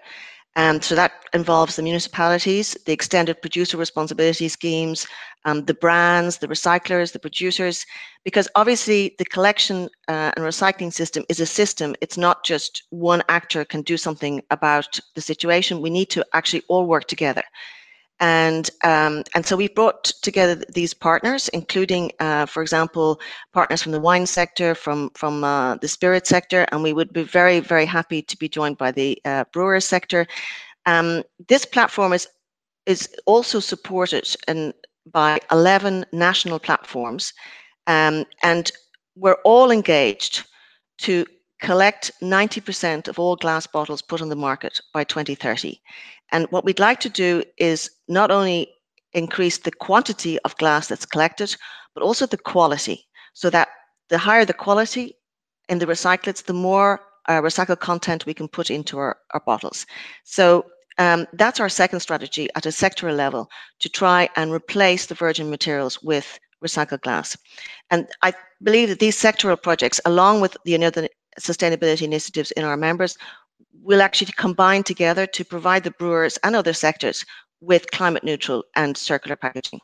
[0.58, 5.06] And so that involves the municipalities, the extended producer responsibility schemes,
[5.44, 7.86] um, the brands, the recyclers, the producers,
[8.24, 11.94] because obviously the collection uh, and recycling system is a system.
[12.00, 15.82] It's not just one actor can do something about the situation.
[15.82, 17.44] We need to actually all work together.
[18.20, 23.20] And, um, and so we've brought together these partners, including, uh, for example,
[23.54, 27.24] partners from the wine sector, from, from uh, the spirit sector, and we would be
[27.24, 30.26] very, very happy to be joined by the uh, brewer sector.
[30.86, 32.28] Um, this platform is
[32.86, 34.72] is also supported in,
[35.12, 37.34] by 11 national platforms,
[37.88, 38.72] um, and
[39.16, 40.46] we're all engaged
[41.00, 41.26] to
[41.62, 45.82] collect 90% of all glass bottles put on the market by 2030.
[46.32, 48.70] And what we'd like to do is not only
[49.14, 51.56] increase the quantity of glass that's collected,
[51.94, 53.70] but also the quality, so that
[54.10, 55.16] the higher the quality
[55.70, 59.86] in the recyclates, the more uh, recycled content we can put into our, our bottles.
[60.24, 60.66] So
[60.98, 65.50] um, that's our second strategy at a sectoral level to try and replace the virgin
[65.50, 67.38] materials with recycled glass.
[67.90, 68.34] And I
[68.64, 71.08] believe that these sectoral projects, along with the other
[71.40, 73.18] sustainability initiatives in our members,
[73.82, 77.26] will actually combine together to provide the brewers and other sectors
[77.62, 79.80] with climate neutral and circular packaging.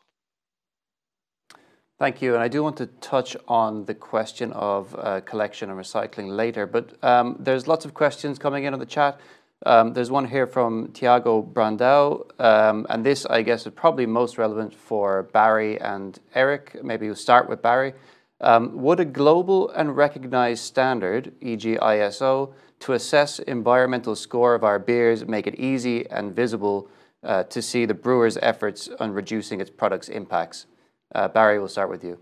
[1.99, 2.33] Thank you.
[2.33, 6.65] And I do want to touch on the question of uh, collection and recycling later,
[6.65, 9.19] but um, there's lots of questions coming in on the chat.
[9.67, 14.39] Um, there's one here from Tiago Brandão, um, and this, I guess, is probably most
[14.39, 16.83] relevant for Barry and Eric.
[16.83, 17.93] Maybe we'll start with Barry.
[18.39, 21.77] Um, would a global and recognized standard, e.g.
[21.77, 26.89] ISO, to assess environmental score of our beers make it easy and visible
[27.23, 30.65] uh, to see the brewer's efforts on reducing its product's impacts?
[31.13, 32.19] Uh, Barry, we'll start with you.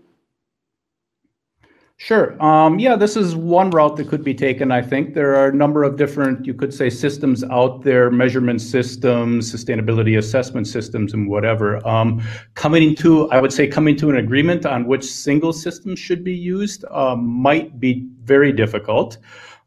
[1.96, 2.42] Sure.
[2.42, 4.72] Um, yeah, this is one route that could be taken.
[4.72, 8.62] I think there are a number of different, you could say, systems out there, measurement
[8.62, 11.86] systems, sustainability assessment systems, and whatever.
[11.86, 12.22] Um,
[12.54, 16.34] coming to, I would say, coming to an agreement on which single system should be
[16.34, 19.18] used um, might be very difficult.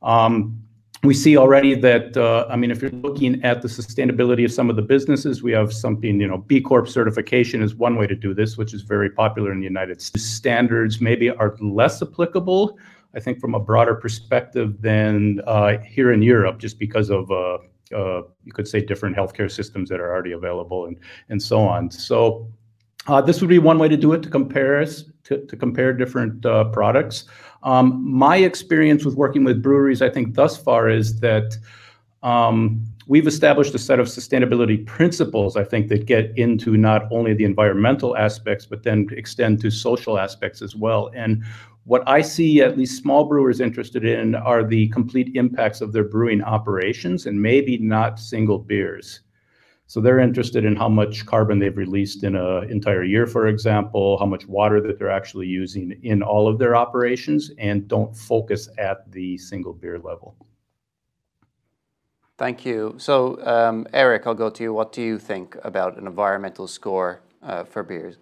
[0.01, 0.60] Um,
[1.04, 4.70] we see already that, uh, I mean, if you're looking at the sustainability of some
[4.70, 8.16] of the businesses, we have something, you know, B Corp certification is one way to
[8.16, 10.26] do this, which is very popular in the United States.
[10.26, 12.78] Standards maybe are less applicable,
[13.13, 17.58] I think, from a broader perspective than uh, here in Europe, just because of, uh,
[17.94, 21.92] uh you could say, different healthcare systems that are already available and, and so on.
[21.92, 22.48] So
[23.08, 26.46] uh, this would be one way to do it to compare to, to compare different
[26.46, 27.26] uh, products.
[27.63, 31.58] Um, my experience with working with breweries, I think, thus far is that
[32.22, 37.34] um, we've established a set of sustainability principles, I think, that get into not only
[37.34, 41.10] the environmental aspects, but then extend to social aspects as well.
[41.13, 41.44] And
[41.86, 46.06] what I see at least small brewers interested in are the complete impacts of their
[46.06, 49.22] brewing operations and maybe not single beers.
[49.88, 54.17] So they're interested in how much carbon they've released in an entire year, for example,
[54.17, 58.69] how much water that they're actually using in all of their operations, and don't focus
[58.78, 60.36] at the single beer level.
[62.38, 62.96] Thank you.
[62.98, 64.74] So, um, Eric, I'll go to you.
[64.74, 68.17] What do you think about an environmental score uh, for beers?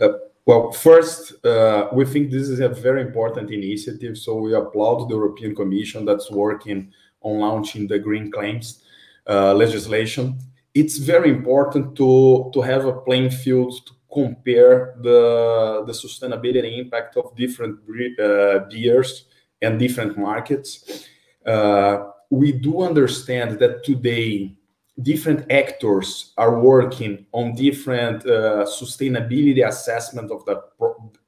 [0.00, 0.08] Uh,
[0.44, 4.16] well, first, uh, we think this is a very important initiative.
[4.16, 8.84] So we applaud the European Commission that's working on launching the green claims.
[9.28, 10.38] Uh, legislation,
[10.74, 17.16] it's very important to, to have a playing field to compare the, the sustainability impact
[17.16, 17.80] of different
[18.20, 19.24] uh, beers
[19.62, 21.06] and different markets.
[21.44, 24.56] Uh, we do understand that today
[25.02, 30.62] different actors are working on different uh, sustainability assessment of the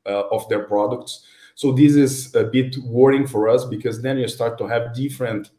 [0.06, 1.24] uh, of their products.
[1.54, 5.50] So this is a bit worrying for us because then you start to have different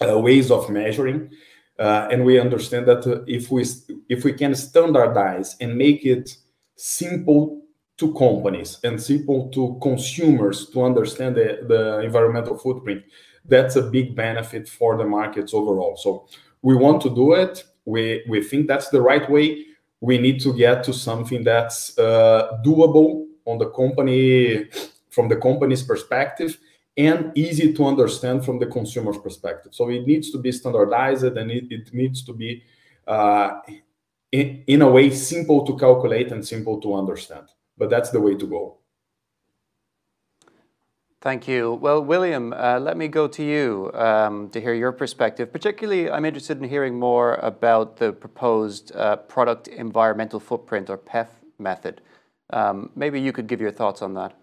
[0.00, 1.30] uh, ways of measuring.
[1.78, 3.64] Uh, and we understand that uh, if we
[4.08, 6.36] if we can standardize and make it
[6.76, 7.62] simple
[7.98, 13.02] to companies and simple to consumers to understand the, the environmental footprint,
[13.44, 15.96] that's a big benefit for the markets overall.
[15.96, 16.28] So
[16.62, 17.64] we want to do it.
[17.84, 19.66] We we think that's the right way.
[20.00, 24.66] We need to get to something that's uh, doable on the company
[25.10, 26.58] from the company's perspective
[26.96, 29.74] and easy to understand from the consumer's perspective.
[29.74, 32.62] So it needs to be standardized and it, it needs to be,
[33.06, 33.60] uh,
[34.32, 37.48] in, in a way, simple to calculate and simple to understand.
[37.76, 38.78] But that's the way to go.
[41.20, 41.74] Thank you.
[41.74, 45.52] Well, William, uh, let me go to you um, to hear your perspective.
[45.52, 51.26] Particularly, I'm interested in hearing more about the proposed uh, product environmental footprint or PEF
[51.58, 52.00] method.
[52.50, 54.34] Um, maybe you could give your thoughts on that.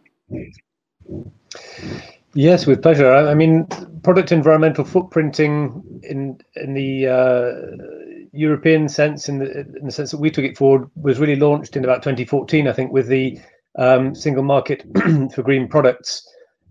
[2.35, 3.11] Yes, with pleasure.
[3.13, 3.67] I mean,
[4.03, 10.19] product environmental footprinting in in the uh, European sense, in the, in the sense that
[10.19, 13.39] we took it forward, was really launched in about 2014, I think, with the
[13.77, 14.83] um, single market
[15.33, 16.27] for green products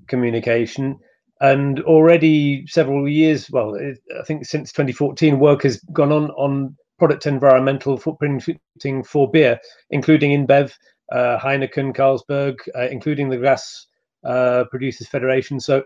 [0.08, 0.98] communication.
[1.40, 7.26] And already several years, well, I think since 2014, work has gone on on product
[7.26, 9.60] environmental footprinting for beer,
[9.90, 10.72] including InBev,
[11.12, 13.86] uh, Heineken, Carlsberg, uh, including the Glass
[14.24, 15.60] uh, Producers Federation.
[15.60, 15.82] So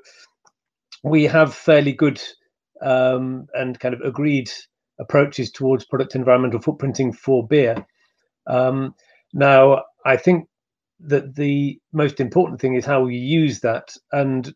[1.03, 2.21] we have fairly good
[2.83, 4.51] um, and kind of agreed
[4.99, 7.87] approaches towards product environmental footprinting for beer.
[8.47, 8.95] Um,
[9.33, 10.49] now, I think
[11.01, 13.93] that the most important thing is how we use that.
[14.13, 14.55] And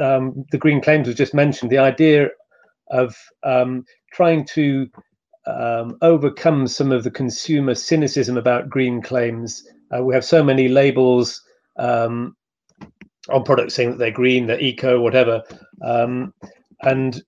[0.00, 1.70] um, the green claims was just mentioned.
[1.70, 2.28] The idea
[2.90, 4.88] of um, trying to
[5.46, 9.66] um, overcome some of the consumer cynicism about green claims.
[9.94, 11.42] Uh, we have so many labels
[11.78, 12.36] um,
[13.28, 15.42] on products saying that they're green, they're eco, whatever.
[15.82, 16.34] Um,
[16.82, 17.22] and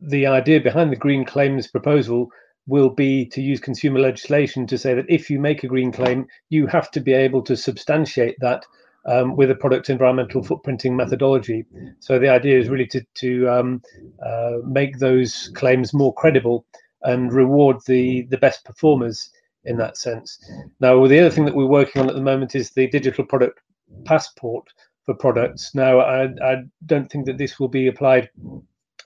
[0.00, 2.28] the idea behind the green claims proposal
[2.66, 6.26] will be to use consumer legislation to say that if you make a green claim,
[6.50, 8.64] you have to be able to substantiate that
[9.06, 11.64] um, with a product environmental footprinting methodology.
[12.00, 13.82] So the idea is really to, to um,
[14.24, 16.66] uh, make those claims more credible
[17.02, 19.30] and reward the, the best performers
[19.64, 20.38] in that sense.
[20.80, 23.60] Now, the other thing that we're working on at the moment is the digital product
[24.04, 24.68] passport
[25.04, 25.74] for products.
[25.74, 28.30] Now, I, I don't think that this will be applied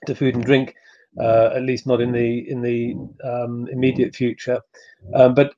[0.05, 0.75] to food and drink,
[1.19, 4.59] uh, at least not in the in the um, immediate future.
[5.13, 5.53] Um, but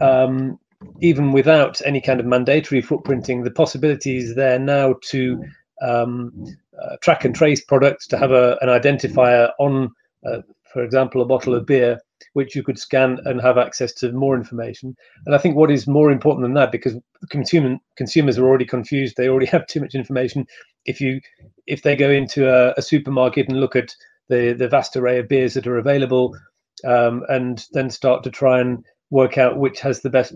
[0.00, 0.58] um,
[1.00, 5.42] even without any kind of mandatory footprinting, the possibility is there now to
[5.82, 6.46] um,
[6.80, 9.90] uh, track and trace products, to have a, an identifier on,
[10.26, 10.38] uh,
[10.72, 12.00] for example, a bottle of beer,
[12.34, 14.96] which you could scan and have access to more information.
[15.26, 16.96] And I think what is more important than that, because
[17.30, 20.46] consumer, consumers are already confused, they already have too much information.
[20.86, 21.20] If you
[21.66, 23.94] if they go into a, a supermarket and look at
[24.28, 26.36] the the vast array of beers that are available,
[26.84, 30.32] um, and then start to try and work out which has the best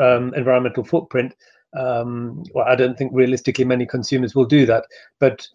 [0.00, 1.34] um, environmental footprint.
[1.78, 4.84] Um, well, I don't think realistically many consumers will do that.
[5.20, 5.46] But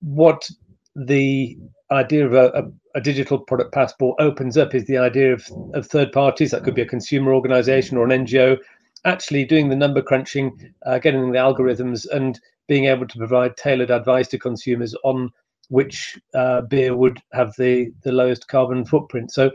[0.00, 0.50] what
[0.96, 1.56] the
[1.90, 2.62] idea of a, a,
[2.94, 6.74] a, digital product passport opens up is the idea of, of third parties, that could
[6.74, 8.58] be a consumer organization or an NGO,
[9.04, 13.90] actually doing the number crunching, uh, getting the algorithms, and being able to provide tailored
[13.90, 15.30] advice to consumers on
[15.68, 19.32] which uh, beer would have the, the lowest carbon footprint.
[19.32, 19.50] So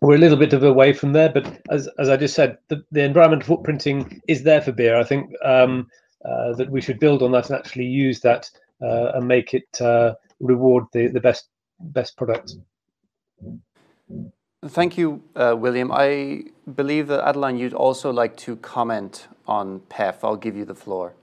[0.00, 2.58] we're a little bit of a way from there, but as as I just said,
[2.68, 4.96] the, the environmental footprinting is there for beer.
[4.96, 5.88] I think um,
[6.24, 8.48] uh, that we should build on that and actually use that
[8.82, 11.48] uh, and make it uh, reward the the best
[11.80, 12.56] best products.
[14.66, 15.92] Thank you, uh, William.
[15.92, 20.16] I believe that Adeline, you'd also like to comment on PEF.
[20.24, 21.14] I'll give you the floor.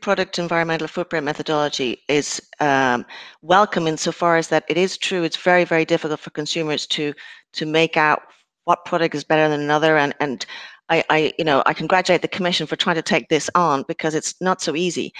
[0.00, 3.04] product environmental footprint methodology is um,
[3.42, 7.14] welcome insofar as that it is true it's very very difficult for consumers to
[7.52, 8.22] to make out
[8.64, 10.46] what product is better than another and and
[10.88, 14.14] I, I you know I congratulate the commission for trying to take this on because
[14.14, 15.12] it's not so easy.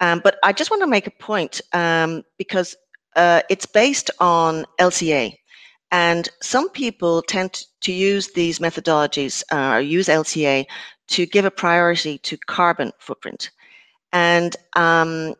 [0.00, 2.74] Um, but I just want to make a point um, because
[3.16, 5.34] uh, it's based on LCA
[5.92, 10.64] and some people tend to use these methodologies uh, or use LCA
[11.08, 13.50] to give a priority to carbon footprint.
[14.10, 15.34] And um,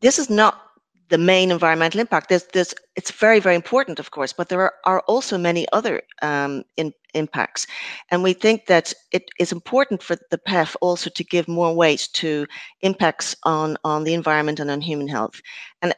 [0.00, 0.67] this is not
[1.08, 2.28] the main environmental impact.
[2.28, 6.02] There's, there's, it's very, very important, of course, but there are, are also many other
[6.22, 7.66] um, in, impacts.
[8.10, 12.08] And we think that it is important for the PEF also to give more weight
[12.14, 12.46] to
[12.82, 15.40] impacts on, on the environment and on human health.
[15.82, 15.94] And,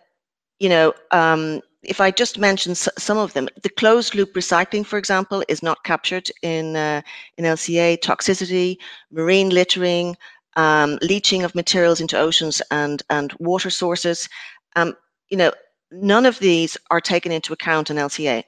[0.58, 4.98] you know, um, if I just mention some of them, the closed loop recycling, for
[4.98, 7.00] example, is not captured in, uh,
[7.38, 8.76] in LCA, toxicity,
[9.10, 10.16] marine littering,
[10.56, 14.28] um, leaching of materials into oceans and, and water sources.
[14.76, 14.96] Um,
[15.28, 15.52] you know,
[15.90, 18.44] none of these are taken into account in LCA.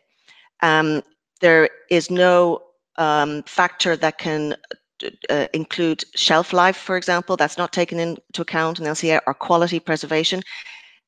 [0.61, 1.03] Um,
[1.41, 2.63] there is no
[2.97, 4.57] um, factor that can
[5.31, 9.81] uh, include shelf life, for example, that's not taken into account in LCA or quality
[9.81, 10.43] preservation.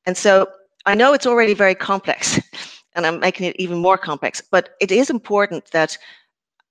[0.05, 0.47] And so
[0.85, 2.39] I know it's already very complex
[2.95, 5.97] and I'm making it even more complex, but it is important that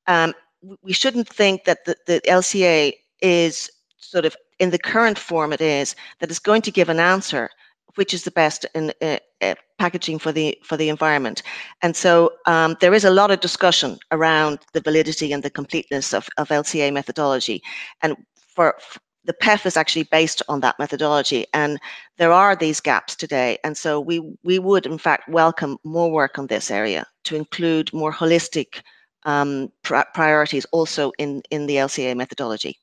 [0.06, 0.34] um,
[0.82, 5.60] we shouldn't think that the, the LCA is sort of in the current form it
[5.60, 7.50] is that is going to give an answer
[7.96, 11.42] which is the best in uh, uh, packaging for the for the environment
[11.82, 16.12] and so um, there is a lot of discussion around the validity and the completeness
[16.14, 17.62] of, of lca methodology
[18.02, 18.16] and
[18.54, 21.78] for, for the PEF is actually based on that methodology, and
[22.18, 23.58] there are these gaps today.
[23.64, 27.92] And so we we would, in fact, welcome more work on this area to include
[27.92, 28.82] more holistic
[29.24, 32.78] um, priorities also in in the LCA methodology.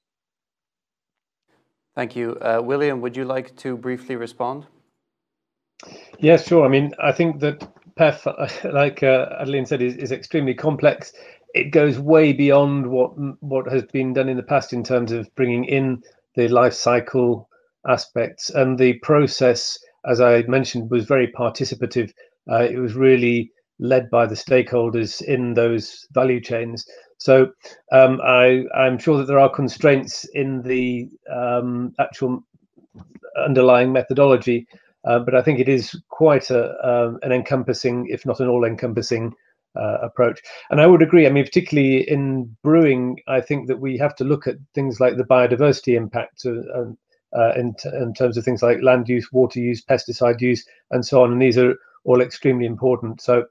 [1.94, 2.38] Thank you.
[2.42, 4.66] Uh, William, would you like to briefly respond?
[6.20, 6.66] Yes, sure.
[6.66, 11.14] I mean, I think that PEF, like uh, Adeline said, is, is extremely complex.
[11.54, 13.12] It goes way beyond what
[13.42, 16.02] what has been done in the past in terms of bringing in
[16.36, 17.50] the life cycle
[17.88, 19.78] aspects and the process.
[20.06, 22.12] As I mentioned, was very participative.
[22.50, 26.86] Uh, it was really led by the stakeholders in those value chains.
[27.18, 27.52] So
[27.92, 32.44] um, I, am sure that there are constraints in the um, actual
[33.46, 34.68] underlying methodology,
[35.06, 39.34] uh, but I think it is quite a, um, an encompassing, if not an all-encompassing
[39.76, 40.42] uh, approach.
[40.70, 41.26] And I would agree.
[41.26, 45.18] I mean, particularly in brewing, I think that we have to look at things like
[45.18, 46.84] the biodiversity impact uh,
[47.34, 51.24] uh, in, in terms of things like land use, water use, pesticide use, and so
[51.24, 51.32] on.
[51.32, 53.22] And these are all extremely important.
[53.22, 53.46] So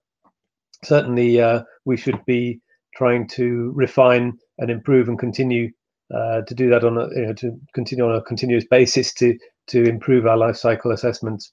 [0.84, 2.60] certainly uh, we should be
[2.94, 5.70] trying to refine and improve and continue
[6.14, 9.38] uh, to do that on a you know to continue on a continuous basis to
[9.68, 11.52] to improve our life cycle assessments.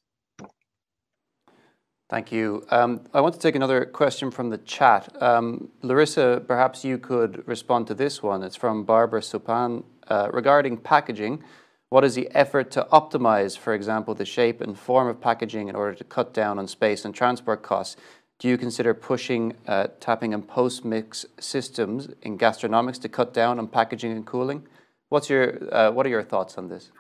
[2.10, 2.66] Thank you.
[2.72, 5.22] Um, I want to take another question from the chat.
[5.22, 8.44] Um, Larissa, perhaps you could respond to this one.
[8.44, 11.44] It's from Barbara Supan uh, regarding packaging.
[11.90, 15.76] What is the effort to optimize, for example, the shape and form of packaging in
[15.76, 17.98] order to cut down on space and transport costs?
[18.40, 23.68] Do you consider pushing uh, tapping and post-mix systems in gastronomics to cut down on
[23.68, 24.66] packaging and cooling?
[25.10, 26.92] What's your, uh, what are your thoughts on this?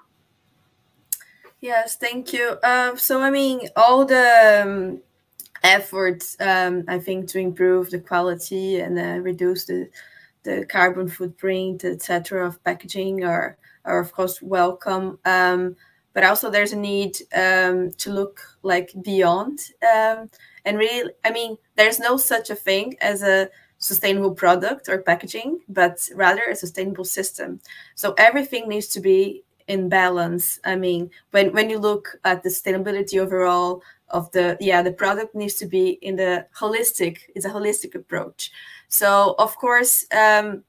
[1.59, 2.57] Yes, thank you.
[2.63, 5.01] Uh, so, I mean, all the um,
[5.63, 9.89] efforts, um, I think, to improve the quality and uh, reduce the
[10.43, 15.19] the carbon footprint, etc., of packaging are are of course welcome.
[15.25, 15.75] Um,
[16.13, 20.29] but also, there's a need um, to look like beyond um,
[20.65, 23.49] and really, I mean, there's no such a thing as a
[23.79, 27.61] sustainable product or packaging, but rather a sustainable system.
[27.95, 30.59] So everything needs to be in balance.
[30.65, 35.35] I mean, when when you look at the sustainability overall of the yeah, the product
[35.35, 37.19] needs to be in the holistic.
[37.35, 38.51] It's a holistic approach.
[38.87, 40.63] So of course, um,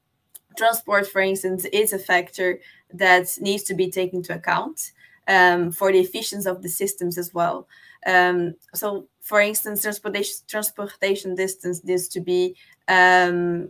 [0.56, 2.60] transport, for instance, is a factor
[2.92, 4.92] that needs to be taken into account
[5.28, 7.68] um, for the efficiency of the systems as well.
[8.06, 12.56] Um, so, for instance, transportation transportation distance needs to be
[12.88, 13.68] um,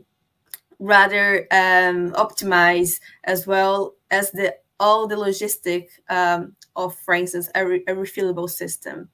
[0.79, 7.67] rather um, optimized as well as the all the logistic um, of, for instance, a,
[7.67, 9.09] re- a refillable system.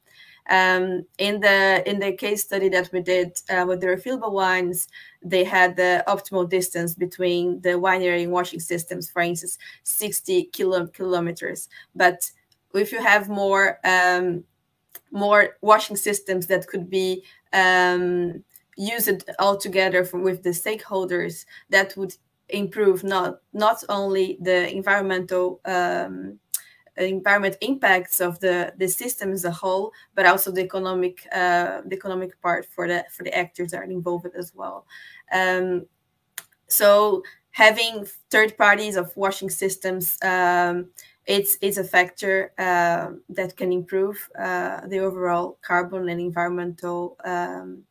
[0.51, 4.89] Um, in the in the case study that we did uh, with the refillable wines,
[5.23, 10.87] they had the optimal distance between the winery and washing systems, for instance, 60 kilo-
[10.89, 11.71] kilometers.
[11.95, 12.31] But
[12.75, 14.45] if you have more um,
[15.11, 18.45] more washing systems that could be um,
[18.77, 22.15] used all together from, with the stakeholders, that would
[22.55, 26.39] improve not not only the environmental um,
[26.97, 31.97] environment impacts of the the system as a whole, but also the economic uh, the
[31.97, 34.87] economic part for the for the actors that are involved as well.
[35.33, 35.87] Um,
[36.69, 40.91] so having third parties of washing systems um,
[41.27, 47.83] it's it's a factor uh, that can improve uh, the overall carbon and environmental um,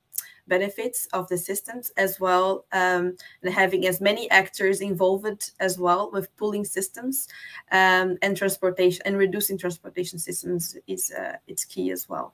[0.47, 6.11] benefits of the systems as well um, and having as many actors involved as well
[6.11, 7.27] with pooling systems
[7.71, 12.33] um, and transportation and reducing transportation systems is uh, it's key as well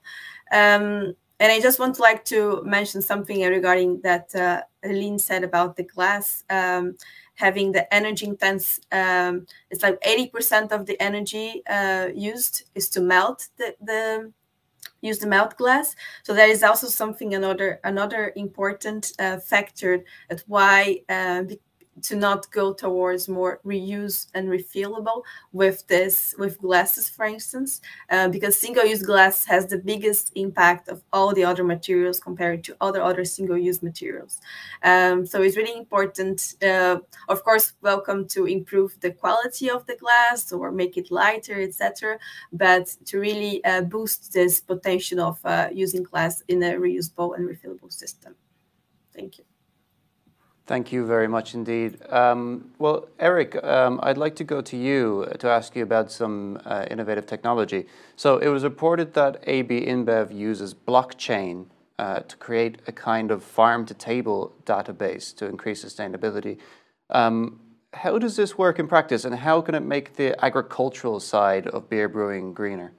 [0.52, 5.42] um, and I just want to like to mention something regarding that uh, Aline said
[5.42, 6.96] about the glass um,
[7.34, 8.78] having the energy intense.
[8.92, 14.32] Um, it's like 80% of the energy uh, used is to melt the, the
[15.00, 15.96] use the melt glass.
[16.22, 21.44] So that is also something another another important uh, factor at why uh,
[22.02, 25.22] to not go towards more reuse and refillable
[25.52, 27.80] with this with glasses for instance
[28.10, 32.76] uh, because single-use glass has the biggest impact of all the other materials compared to
[32.80, 34.40] other other single-use materials.
[34.82, 36.98] Um, so it's really important uh,
[37.28, 42.18] of course welcome to improve the quality of the glass or make it lighter etc
[42.52, 47.48] but to really uh, boost this potential of uh, using glass in a reusable and
[47.48, 48.34] refillable system.
[49.12, 49.49] Thank you
[50.70, 51.98] Thank you very much indeed.
[52.10, 56.60] Um, well, Eric, um, I'd like to go to you to ask you about some
[56.64, 57.86] uh, innovative technology.
[58.14, 61.66] So it was reported that AB InBev uses blockchain
[61.98, 66.58] uh, to create a kind of farm-to-table database to increase sustainability.
[67.10, 67.58] Um,
[67.92, 71.90] how does this work in practice, and how can it make the agricultural side of
[71.90, 72.92] beer brewing greener?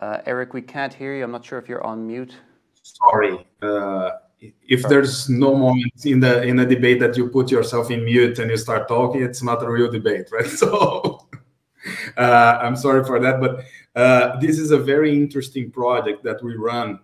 [0.00, 1.24] Uh, Eric, we can't hear you.
[1.24, 2.34] I'm not sure if you're on mute.
[2.82, 3.46] Sorry.
[3.62, 8.04] Uh, if there's no moment in the in a debate that you put yourself in
[8.04, 10.46] mute and you start talking, it's not a real debate, right?
[10.46, 11.26] So
[12.16, 13.64] uh, I'm sorry for that, but
[13.98, 17.00] uh, this is a very interesting project that we run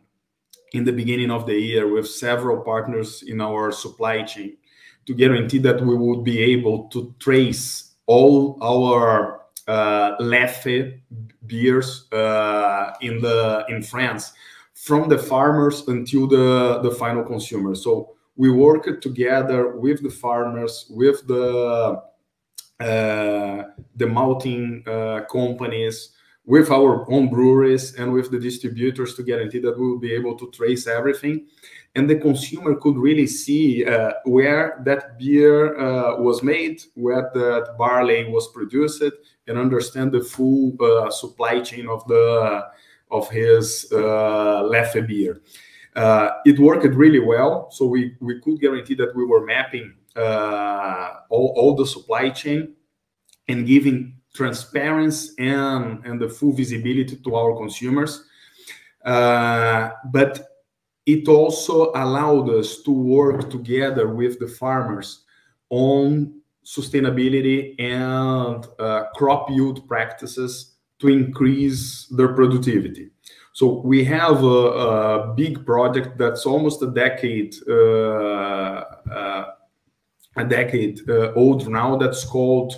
[0.72, 4.56] in the beginning of the year with several partners in our supply chain
[5.06, 11.00] to guarantee that we would be able to trace all our uh, Leffe
[11.46, 14.32] beers uh, in the in France
[14.74, 17.74] from the farmers until the the final consumer.
[17.74, 22.02] So we worked together with the farmers, with the
[22.80, 23.62] uh,
[23.96, 26.10] the malting uh, companies,
[26.44, 30.36] with our own breweries and with the distributors to guarantee that we will be able
[30.36, 31.46] to trace everything.
[31.94, 37.76] And the consumer could really see uh, where that beer uh, was made, where that
[37.78, 39.04] barley was produced,
[39.46, 42.66] and understand the full uh, supply chain of the
[43.10, 45.42] of his uh, Leffe beer.
[45.94, 51.52] Uh, it worked really well, so we, we could guarantee that we were mapping all,
[51.56, 52.74] all the supply chain
[53.48, 58.24] and giving transparency and, and the full visibility to our consumers.
[59.04, 60.48] Uh, but
[61.06, 65.24] it also allowed us to work together with the farmers
[65.70, 73.10] on sustainability and uh, crop yield practices to increase their productivity.
[73.52, 79.44] So we have a, a big project that's almost a decade uh, uh,
[80.36, 82.74] a decade uh, old now that's called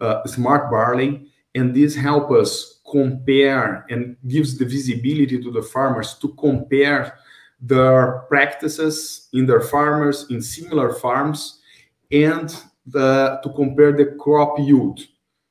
[0.00, 6.14] uh, smart barley, and this help us compare and gives the visibility to the farmers
[6.14, 7.18] to compare
[7.60, 11.60] their practices in their farmers in similar farms
[12.10, 15.00] and the, to compare the crop yield.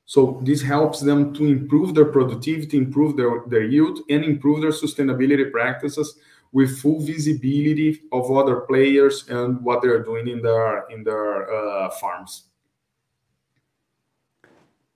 [0.06, 4.72] So this helps them to improve their productivity, improve their, their yield, and improve their
[4.72, 6.20] sustainability practices
[6.52, 11.90] with full visibility of other players and what they're doing in their in their uh,
[11.90, 12.46] farms.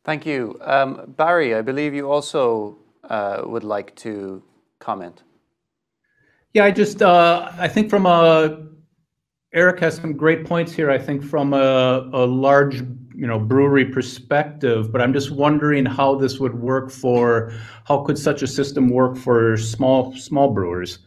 [0.05, 0.57] Thank you.
[0.61, 4.41] Um, Barry, I believe you also uh, would like to
[4.79, 5.23] comment.
[6.53, 8.63] Yeah, I just, uh, I think from a,
[9.51, 12.81] Eric has some great points here, I think from a, a large,
[13.15, 17.51] you know, brewery perspective, but I'm just wondering how this would work for,
[17.85, 20.99] how could such a system work for small, small brewers?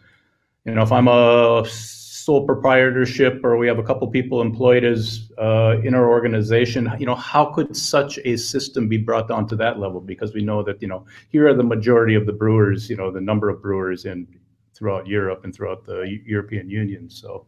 [0.64, 5.30] You know, if I'm a sole proprietorship or we have a couple people employed as
[5.38, 9.57] uh, in our organization you know how could such a system be brought down to
[9.57, 12.88] that level because we know that you know here are the majority of the brewers
[12.88, 14.24] you know the number of brewers in
[14.72, 17.45] throughout europe and throughout the european union so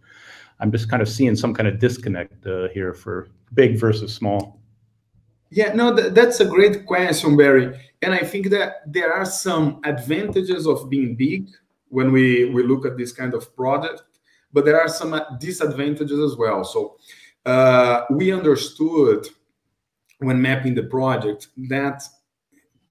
[0.65, 4.61] i'm just kind of seeing some kind of disconnect uh, here for big versus small
[5.51, 9.81] yeah no th- that's a great question barry and i think that there are some
[9.85, 11.49] advantages of being big
[11.91, 14.03] when we we look at this kind of product
[14.55, 16.65] but there are some disadvantages as well.
[16.65, 16.97] So
[17.45, 19.27] uh, we understood
[20.21, 22.05] when mapping the project that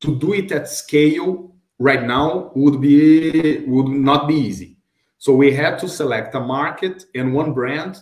[0.02, 4.78] to do it at scale right now would be would not be easy.
[5.24, 7.98] So we had to select a market and one brand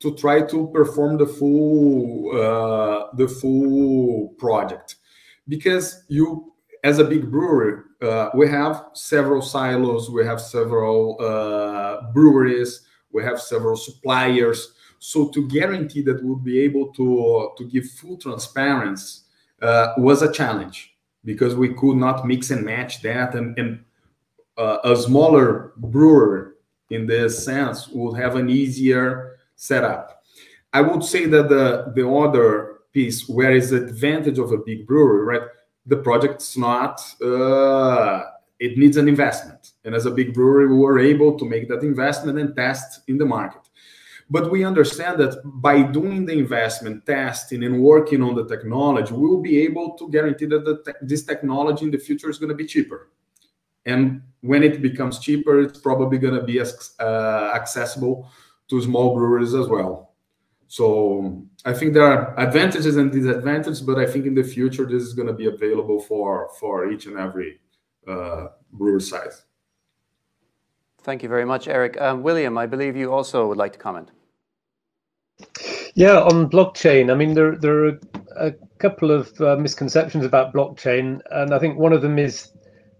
[0.00, 4.96] to try to perform the full uh, the full project
[5.48, 6.52] because you
[6.84, 13.22] as a big brewery uh, we have several silos we have several uh, breweries we
[13.24, 14.74] have several suppliers.
[14.98, 19.22] So to guarantee that we'll be able to, to give full transparency
[19.62, 20.94] uh, was a challenge
[21.24, 23.34] because we could not mix and match that.
[23.34, 23.84] And, and
[24.56, 26.47] uh, a smaller brewer
[26.90, 30.22] in this sense would have an easier setup.
[30.72, 34.86] I would say that the, the other piece where is the advantage of a big
[34.86, 35.48] brewery, right?
[35.86, 38.24] The project's not, uh,
[38.58, 41.82] it needs an investment and as a big brewery, we were able to make that
[41.82, 43.62] investment and test in the market.
[44.28, 49.26] But we understand that by doing the investment, testing, and working on the technology, we
[49.26, 52.54] will be able to guarantee that te this technology in the future is going to
[52.54, 53.08] be cheaper.
[53.88, 58.30] And when it becomes cheaper, it's probably going to be as, uh, accessible
[58.68, 60.14] to small breweries as well.
[60.68, 65.02] So I think there are advantages and disadvantages, but I think in the future this
[65.02, 67.58] is going to be available for for each and every
[68.06, 69.44] uh, brewer size.
[71.02, 71.98] Thank you very much, Eric.
[71.98, 74.10] Um, William, I believe you also would like to comment.
[75.94, 77.10] Yeah, on blockchain.
[77.10, 77.98] I mean, there there are
[78.36, 82.52] a couple of uh, misconceptions about blockchain, and I think one of them is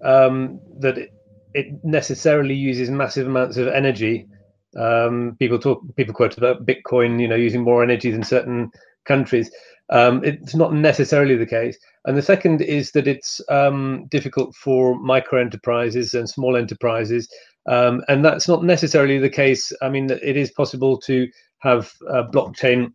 [0.03, 1.11] um, that it,
[1.55, 4.26] it, necessarily uses massive amounts of energy.
[4.76, 8.70] Um, people talk, people quote about Bitcoin, you know, using more energy than certain
[9.05, 9.51] countries.
[9.90, 11.78] Um, it's not necessarily the case.
[12.05, 17.28] And the second is that it's um, difficult for micro enterprises and small enterprises
[17.68, 19.70] um, and that's not necessarily the case.
[19.82, 21.28] I mean, it is possible to
[21.59, 22.92] have a blockchain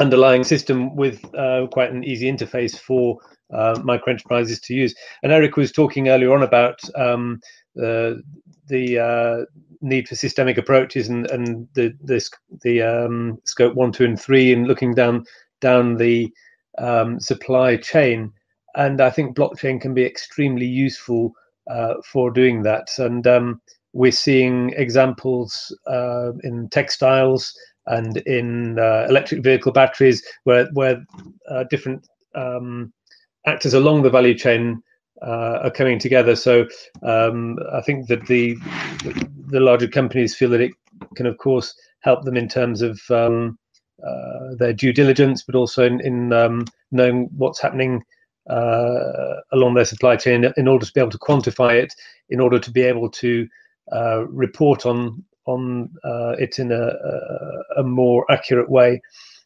[0.00, 3.18] underlying system with uh, quite an easy interface for
[3.52, 4.94] uh, micro enterprises to use.
[5.22, 7.40] And Eric was talking earlier on about um,
[7.74, 9.44] the uh,
[9.80, 12.26] need for systemic approaches and, and the the,
[12.62, 15.24] the um, scope one, two, and three, and looking down
[15.60, 16.32] down the
[16.78, 18.32] um, supply chain.
[18.76, 21.32] And I think blockchain can be extremely useful
[21.70, 22.88] uh, for doing that.
[22.98, 23.60] And um,
[23.92, 31.04] we're seeing examples uh, in textiles and in uh, electric vehicle batteries where where
[31.70, 32.92] different um,
[33.46, 34.82] actors along the value chain
[35.22, 36.36] uh, are coming together.
[36.36, 36.66] So
[37.02, 38.56] um, I think that the
[39.46, 40.72] the larger companies feel that it
[41.14, 43.58] can, of course, help them in terms of um,
[44.04, 48.02] uh, their due diligence, but also in, in um, knowing what's happening
[48.50, 51.94] uh, along their supply chain in order to be able to quantify it,
[52.30, 53.48] in order to be able to
[53.92, 59.00] uh, report on on uh, it in a, a, a, more accurate way,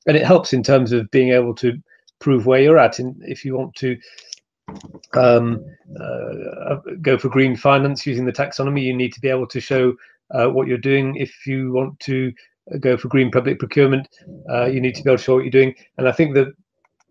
[0.07, 1.77] and it helps in terms of being able to
[2.19, 2.99] prove where you're at.
[2.99, 3.99] And if you want to
[5.15, 5.65] um,
[6.01, 9.95] uh, go for green finance using the taxonomy, you need to be able to show
[10.31, 11.17] uh, what you're doing.
[11.17, 12.33] If you want to
[12.81, 14.09] go for green public procurement,
[14.51, 15.75] uh, you need to be able to show what you're doing.
[15.97, 16.53] And I think that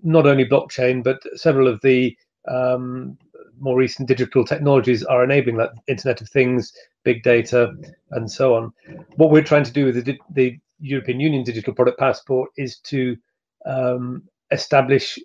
[0.04, 2.16] not only blockchain, but several of the
[2.48, 3.18] um,
[3.60, 7.74] more recent digital technologies are enabling that Internet of Things, big data,
[8.12, 8.72] and so on.
[9.16, 13.18] What we're trying to do with the, the European Union Digital Product Passport is to
[13.66, 15.20] um, establish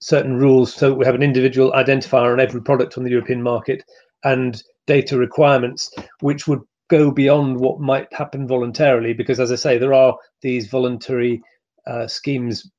[0.00, 3.84] certain rules so we have an individual identifier on every product on the European market
[4.24, 5.90] and data requirements,
[6.20, 9.12] which would go beyond what might happen voluntarily.
[9.12, 11.40] Because, as I say, there are these voluntary
[11.86, 12.70] uh, schemes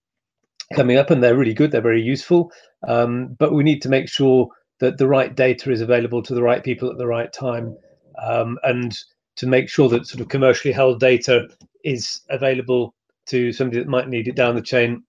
[0.75, 1.71] coming up, and they're really good.
[1.71, 2.51] They're very useful,
[2.87, 4.47] um, but we need to make sure
[4.79, 7.75] that the right data is available to the right people at the right time,
[8.21, 8.97] um, and
[9.35, 11.47] to make sure that sort of commercially held data
[11.83, 12.93] is available
[13.25, 15.03] to somebody that might need it down the chain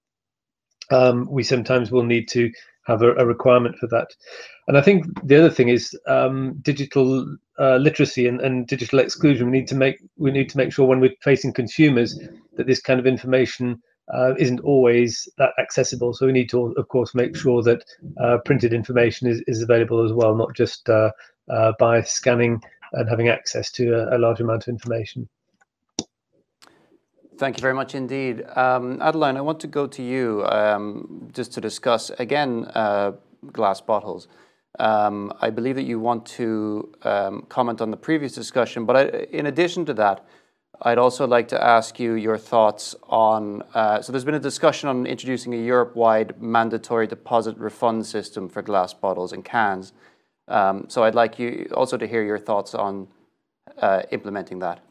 [0.90, 2.50] um, we sometimes will need to
[2.86, 4.08] have a, a, requirement for that.
[4.68, 9.50] And I think the other thing is um, digital uh, literacy and, and, digital exclusion.
[9.50, 12.18] We need to make we need to make sure when we're facing consumers
[12.56, 13.80] that this kind of information
[14.12, 16.12] uh, isn't always that accessible.
[16.12, 17.84] So we need to, of course, make sure that
[18.20, 21.10] uh, printed information is, is available as well, not just uh,
[21.48, 22.62] uh, by scanning
[22.92, 25.28] and having access to a, a large amount of information.
[27.36, 28.44] Thank you very much indeed.
[28.54, 33.12] Um, Adeline, I want to go to you um, just to discuss again uh,
[33.52, 34.28] glass bottles.
[34.78, 39.02] Um, I believe that you want to um, comment on the previous discussion, but I,
[39.32, 40.24] in addition to that,
[40.82, 43.62] I'd also like to ask you your thoughts on.
[43.74, 48.48] Uh, so, there's been a discussion on introducing a Europe wide mandatory deposit refund system
[48.48, 49.92] for glass bottles and cans.
[50.46, 53.08] Um, so, I'd like you also to hear your thoughts on
[53.78, 54.83] uh, implementing that.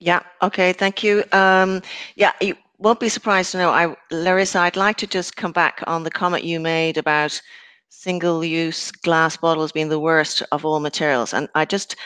[0.00, 0.20] Yeah.
[0.42, 0.72] Okay.
[0.72, 1.24] Thank you.
[1.32, 1.82] Um,
[2.16, 5.82] yeah, you won't be surprised to know, I, Larissa, I'd like to just come back
[5.86, 7.40] on the comment you made about
[7.88, 11.96] single-use glass bottles being the worst of all materials, and I just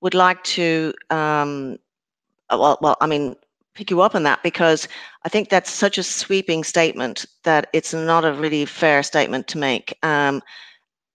[0.00, 1.78] would like to, um,
[2.50, 3.36] well, well, I mean,
[3.74, 4.88] pick you up on that because
[5.24, 9.58] I think that's such a sweeping statement that it's not a really fair statement to
[9.58, 9.96] make.
[10.02, 10.42] Um,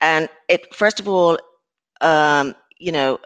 [0.02, 1.40] and it, first of all,
[2.02, 3.18] um, you know, uh,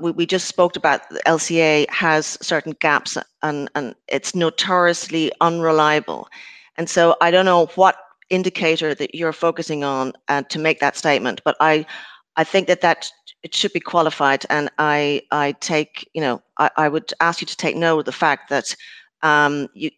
[0.00, 6.28] we, we just spoke about the LCA has certain gaps and, and it's notoriously unreliable.
[6.76, 7.96] And so I don't know what
[8.30, 11.84] indicator that you're focusing on uh, to make that statement, but I,
[12.36, 13.10] I think that that
[13.42, 14.46] it should be qualified.
[14.48, 18.04] And I, I take, you know, I, I would ask you to take note of
[18.06, 18.74] the fact that
[19.22, 19.90] um, you,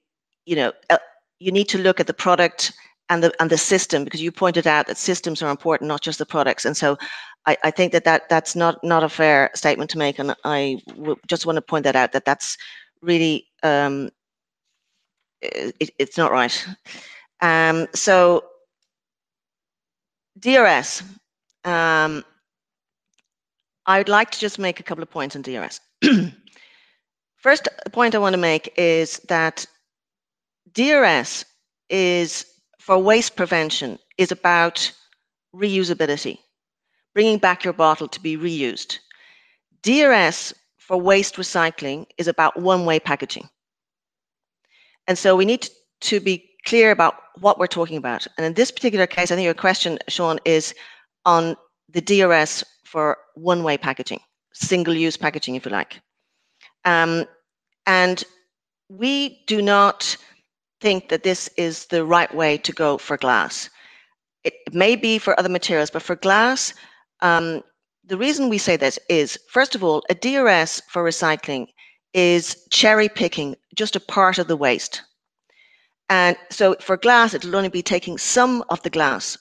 [0.47, 0.99] you know, uh,
[1.39, 2.73] you need to look at the product
[3.11, 6.19] and the and the system because you pointed out that systems are important, not just
[6.19, 6.65] the products.
[6.65, 6.97] And so
[7.47, 10.18] I, I think that, that that's not, not a fair statement to make.
[10.18, 10.80] And I
[11.26, 12.57] just want to point that out, that that's
[13.03, 14.11] really, um,
[15.42, 16.66] it, it's not right.
[17.40, 18.45] Um, so
[20.38, 21.03] DRS,
[21.64, 22.24] um,
[23.86, 25.80] I would like to just make a couple of points on DRS.
[27.36, 29.66] First point I want to make is that
[30.72, 31.45] DRS
[31.90, 32.47] is
[32.78, 34.90] for waste prevention is about
[35.55, 36.38] reusability
[37.15, 38.99] bringing back your bottle to be reused.
[39.83, 43.49] DRS for waste recycling is about one-way packaging.
[45.07, 45.69] And so we need
[46.01, 48.27] to be clear about what we're talking about.
[48.37, 50.75] And in this particular case, I think your question, Sean, is
[51.25, 51.57] on
[51.91, 54.21] the DRS for one-way packaging,
[54.53, 56.01] single-use packaging, if you like.
[56.85, 57.27] Um,
[57.87, 58.25] and
[58.89, 60.17] we do not
[60.81, 63.71] think that this is the right way to go for glass.
[64.43, 66.75] It may be for other materials, but for glass,
[67.25, 67.62] um,
[68.07, 71.66] the reason we say this is, first of all, a DRS for recycling
[72.12, 75.01] is cherry picking just a part of the waste.
[76.11, 79.39] And so for glass, it'll only be taking some of the glass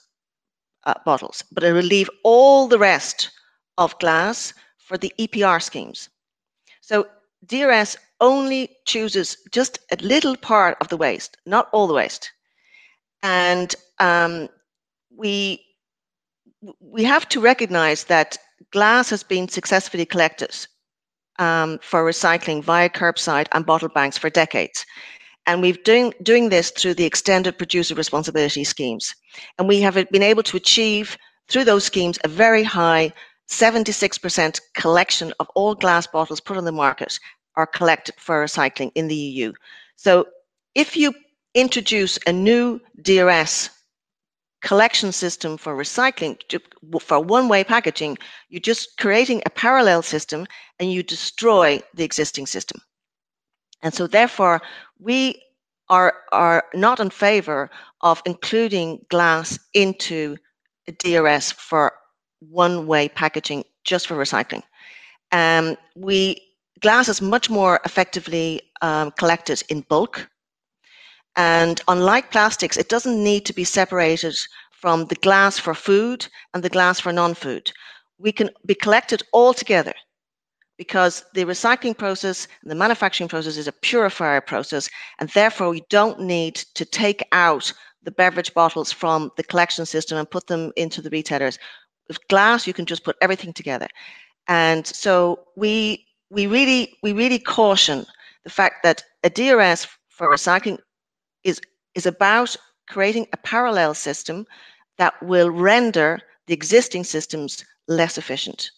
[0.84, 3.30] uh, bottles, but it will leave all the rest
[3.76, 6.08] of glass for the EPR schemes.
[6.80, 7.06] So
[7.46, 12.32] DRS only chooses just a little part of the waste, not all the waste.
[13.22, 14.48] And um,
[15.14, 15.62] we
[16.80, 18.38] we have to recognize that
[18.70, 20.54] glass has been successfully collected
[21.38, 24.86] um, for recycling via curbside and bottle banks for decades.
[25.46, 29.14] And we've doing doing this through the extended producer responsibility schemes.
[29.58, 33.12] And we have been able to achieve through those schemes a very high
[33.50, 37.18] 76% collection of all glass bottles put on the market
[37.56, 39.52] are collected for recycling in the EU.
[39.96, 40.26] So
[40.74, 41.14] if you
[41.54, 43.70] introduce a new DRS
[44.64, 46.36] collection system for recycling
[47.00, 48.16] for one-way packaging,
[48.48, 50.46] you're just creating a parallel system
[50.80, 52.80] and you destroy the existing system.
[53.82, 54.62] And so therefore,
[54.98, 55.40] we
[55.90, 60.36] are, are not in favor of including glass into
[60.98, 61.92] DRS for
[62.40, 64.62] one-way packaging just for recycling.
[65.30, 66.40] Um, we
[66.80, 70.28] glass is much more effectively um, collected in bulk.
[71.36, 74.36] And unlike plastics, it doesn't need to be separated
[74.70, 77.72] from the glass for food and the glass for non-food.
[78.18, 79.94] We can be collected all together
[80.76, 85.82] because the recycling process and the manufacturing process is a purifier process, and therefore we
[85.88, 87.72] don't need to take out
[88.02, 91.58] the beverage bottles from the collection system and put them into the retailers.
[92.08, 93.88] With glass, you can just put everything together.
[94.48, 98.04] And so we we really we really caution
[98.44, 100.78] the fact that a DRS for recycling
[101.44, 101.60] is
[101.94, 102.56] is about
[102.88, 104.46] creating a parallel system
[104.98, 108.70] that will render the existing systems less efficient.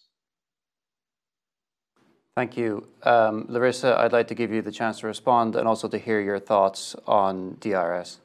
[2.35, 2.87] Thank you.
[3.01, 6.21] Um, Larissa, I'd like to give you the chance to respond and also to hear
[6.21, 8.19] your thoughts on DRS.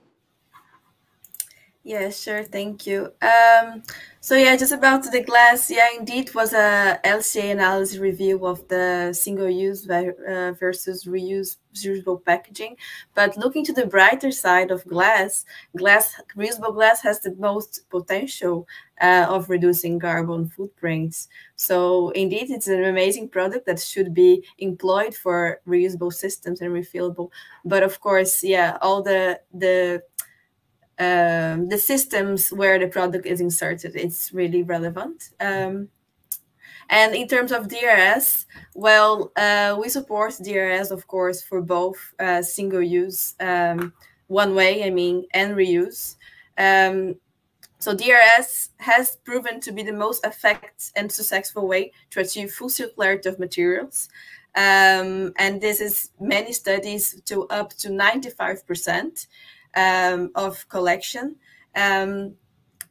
[1.84, 2.44] Yeah, sure.
[2.44, 3.12] Thank you.
[3.20, 3.82] Um,
[4.20, 5.68] so yeah, just about the glass.
[5.68, 12.76] Yeah, indeed, was a LCA analysis review of the single-use uh, versus reuse reusable packaging.
[13.14, 15.44] But looking to the brighter side of glass,
[15.76, 18.68] glass reusable glass has the most potential
[19.00, 21.26] uh, of reducing carbon footprints.
[21.56, 27.30] So indeed, it's an amazing product that should be employed for reusable systems and refillable.
[27.64, 30.02] But of course, yeah, all the the
[30.98, 35.30] um, the systems where the product is inserted it's really relevant.
[35.40, 35.88] Um,
[36.90, 42.42] and in terms of drs well uh, we support drs of course for both uh,
[42.42, 43.92] single use um,
[44.26, 46.16] one way i mean and reuse.
[46.58, 47.16] Um,
[47.78, 52.68] so drs has proven to be the most effective and successful way to achieve full
[52.68, 54.08] circularity of materials.
[54.54, 59.26] Um, and this is many studies to up to 95 percent
[59.76, 61.36] um, of collection.
[61.74, 62.34] Um,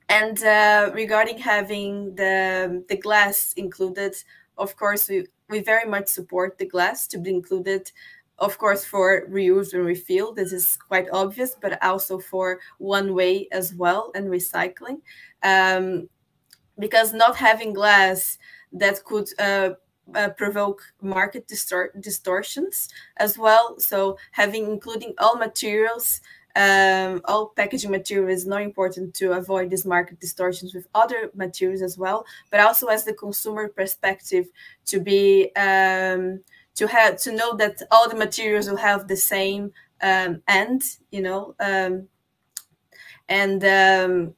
[0.10, 4.16] and uh, regarding having the, the glass included,
[4.58, 7.92] of course, we, we very much support the glass to be included,
[8.38, 10.34] of course, for reuse and refill.
[10.34, 15.02] This is quite obvious, but also for one way as well and recycling.
[15.44, 16.10] Um,
[16.78, 18.38] because not having glass
[18.74, 19.72] that could uh,
[20.16, 23.80] uh, provoke market distor- distortions as well.
[23.80, 26.22] So having including all materials
[26.56, 31.82] um, all packaging material is not important to avoid these market distortions with other materials
[31.82, 34.48] as well, but also as the consumer perspective
[34.86, 36.42] to be um,
[36.76, 39.72] to have to know that all the materials will have the same
[40.02, 42.08] um, end, you know, um,
[43.30, 44.34] and um,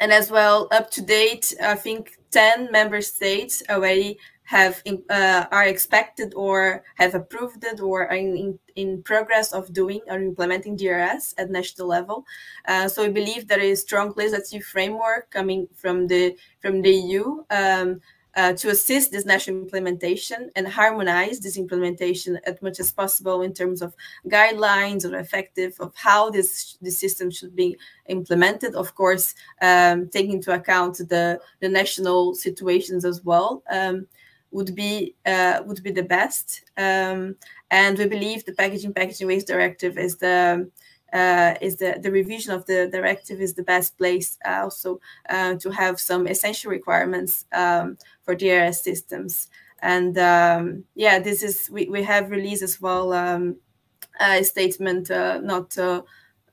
[0.00, 5.66] and as well up to date, I think ten member states already have uh, are
[5.66, 11.34] expected or have approved it or are in, in progress of doing or implementing DRS
[11.36, 12.24] at national level.
[12.66, 17.42] Uh, so we believe there is strong legislative framework coming from the from the EU
[17.50, 18.00] um,
[18.36, 23.52] uh, to assist this national implementation and harmonize this implementation as much as possible in
[23.52, 23.94] terms of
[24.28, 27.76] guidelines or effective of how this, this system should be
[28.08, 28.74] implemented.
[28.74, 33.62] Of course, um, taking into account the, the national situations as well.
[33.70, 34.06] Um,
[34.56, 36.64] would be uh, would be the best.
[36.78, 37.36] Um,
[37.70, 40.70] and we believe the packaging packaging waste directive is the
[41.12, 44.98] uh, is the, the revision of the directive is the best place uh, also
[45.28, 49.48] uh, to have some essential requirements um, for DRS systems.
[49.82, 53.56] And um, yeah, this is we, we have released as well um,
[54.20, 56.02] a statement uh, not uh,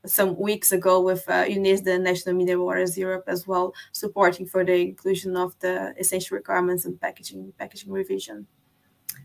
[0.06, 4.74] some weeks ago with uh, UNESDA Natural Mineral Waters Europe as well, supporting for the
[4.74, 8.46] inclusion of the essential requirements and packaging packaging revision.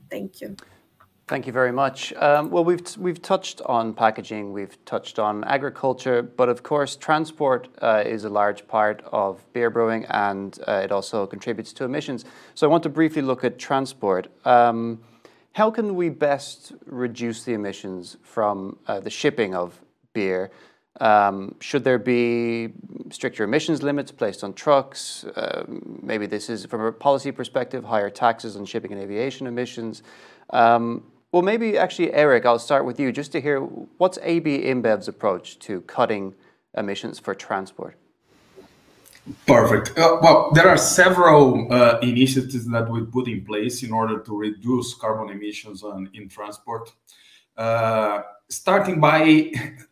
[0.10, 0.56] Thank you.
[1.30, 2.12] Thank you very much.
[2.14, 7.68] Um, well, we've we've touched on packaging, we've touched on agriculture, but of course, transport
[7.84, 12.26] uh, is a large part of beer brewing, and uh, it also contributes to emissions.
[12.56, 14.28] So, I want to briefly look at transport.
[14.44, 15.04] Um,
[15.52, 19.80] how can we best reduce the emissions from uh, the shipping of
[20.14, 20.50] beer?
[21.00, 22.70] Um, should there be
[23.10, 25.24] stricter emissions limits placed on trucks?
[25.24, 25.64] Uh,
[26.02, 30.04] maybe this is from a policy perspective, higher taxes on shipping and aviation emissions.
[30.50, 33.60] Um, Well, maybe actually, Eric, I'll start with you just to hear
[34.00, 36.34] what's AB InBev's approach to cutting
[36.76, 37.96] emissions for transport?
[39.46, 39.96] Perfect.
[39.96, 44.36] Uh, well, there are several uh, initiatives that we put in place in order to
[44.36, 46.92] reduce carbon emissions on, in transport.
[47.56, 49.52] Uh, starting by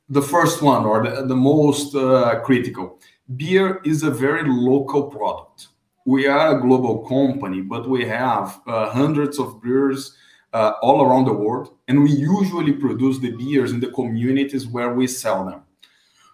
[0.10, 2.99] the first one or the, the most uh, critical.
[3.36, 5.68] Beer is a very local product.
[6.05, 10.16] We are a global company, but we have uh, hundreds of brewers
[10.53, 14.93] uh, all around the world, and we usually produce the beers in the communities where
[14.93, 15.62] we sell them.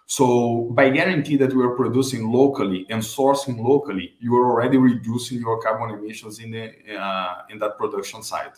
[0.06, 5.38] So by guarantee that we are producing locally and sourcing locally, you are already reducing
[5.38, 8.52] your carbon emissions in the uh, in that production site.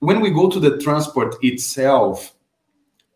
[0.00, 2.34] When we go to the transport itself,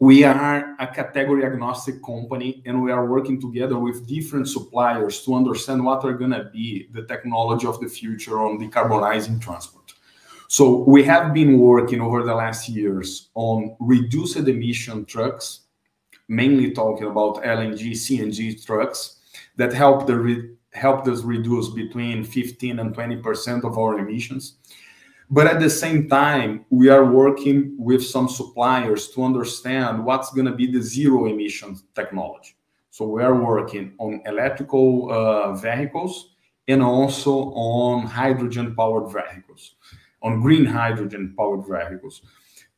[0.02, 5.32] we are a category agnostic company and we are working together with different suppliers to
[5.32, 9.92] understand what are going to be the technology of the future on decarbonizing transport.
[10.48, 15.66] So we have been working over the last years on reduced emission trucks
[16.26, 19.20] mainly talking about LNG, CNG trucks
[19.56, 20.10] that help
[20.72, 24.56] helped us reduce between 15 and 20% of our emissions.
[25.32, 30.44] But at the same time, we are working with some suppliers to understand what's going
[30.44, 32.54] to be the zero emissions technology.
[32.90, 36.34] So we are working on electrical uh, vehicles
[36.68, 39.76] and also on hydrogen powered vehicles,
[40.22, 42.20] on green hydrogen powered vehicles.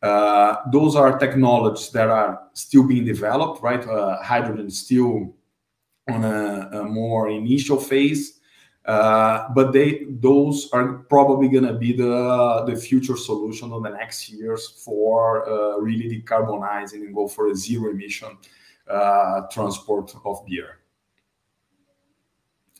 [0.00, 3.84] Uh, those are technologies that are still being developed, right?
[3.84, 5.34] Uh, hydrogen still
[6.08, 8.38] on a, a more initial phase,
[8.86, 13.88] uh, but they those are probably going to be the the future solution on the
[13.88, 18.36] next years for uh, really decarbonizing and go for a zero emission
[18.90, 20.80] uh, transport of beer.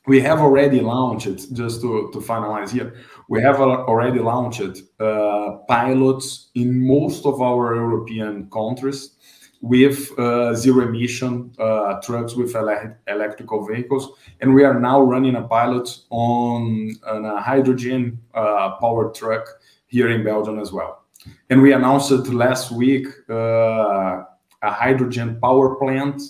[0.07, 2.97] We have already launched, just to, to finalize here,
[3.31, 9.17] we have already launched uh, pilots in most of our European countries
[9.65, 14.11] with uh, zero emission uh, trucks with ele electrical vehicles.
[14.43, 19.49] And we are now running a pilot on, a hydrogen uh, powered truck
[19.87, 21.05] here in Belgium as well.
[21.49, 24.27] And we announced last week a
[24.63, 26.21] hydrogen power plant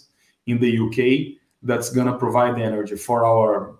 [0.46, 0.98] in the UK
[1.62, 3.74] that's going to provide the energy for our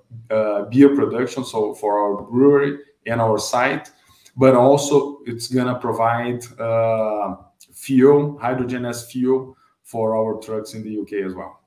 [0.71, 3.89] beer production, so for our brewery and our site,
[4.37, 6.43] but also it's going to provide
[7.85, 11.61] fuel, hydrogen as fuel for our trucks in the UK as well.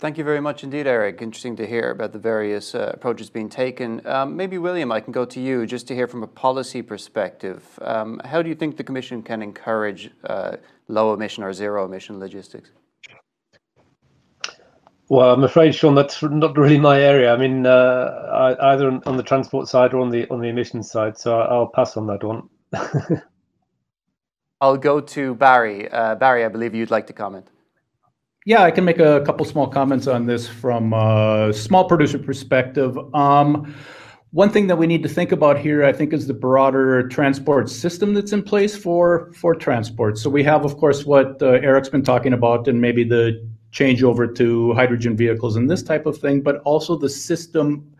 [0.00, 1.20] Thank you very much indeed, Eric.
[1.20, 4.04] Interesting to hear about the various uh, approaches being taken.
[4.06, 7.78] Um, maybe, William, I can go to you just to hear from a policy perspective.
[7.82, 10.56] Um, how do you think the Commission can encourage uh,
[10.88, 12.70] low emission or zero emission logistics?
[15.10, 17.34] Well, I'm afraid, Sean, that's not really my area.
[17.34, 21.18] I mean, uh, either on the transport side or on the on the emissions side.
[21.18, 22.48] So I'll pass on that one.
[24.60, 25.88] I'll go to Barry.
[25.90, 27.48] Uh, Barry, I believe you'd like to comment.
[28.46, 32.96] Yeah, I can make a couple small comments on this from a small producer perspective.
[33.14, 33.74] Um,
[34.32, 37.68] one thing that we need to think about here, I think, is the broader transport
[37.68, 40.18] system that's in place for for transport.
[40.18, 44.02] So we have, of course, what uh, Eric's been talking about, and maybe the change
[44.02, 47.92] over to hydrogen vehicles and this type of thing, but also the system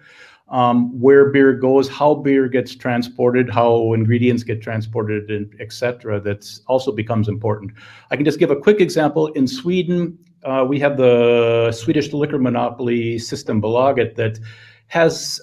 [0.51, 6.21] um, where beer goes, how beer gets transported, how ingredients get transported, and etc.
[6.21, 7.73] That also becomes important.
[8.11, 9.29] I can just give a quick example.
[9.29, 14.41] In Sweden, uh, we have the Swedish liquor monopoly Systembolaget that
[14.89, 15.41] has,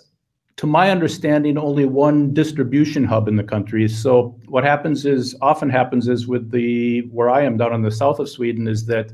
[0.58, 3.88] to my understanding, only one distribution hub in the country.
[3.88, 7.92] So what happens is, often happens is with the where I am down in the
[7.92, 9.14] south of Sweden, is that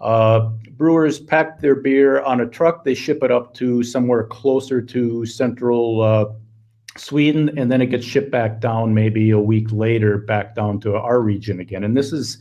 [0.00, 4.82] uh, brewers pack their beer on a truck, they ship it up to somewhere closer
[4.82, 6.26] to central uh,
[6.98, 10.96] Sweden, and then it gets shipped back down maybe a week later back down to
[10.96, 11.84] our region again.
[11.84, 12.38] And this is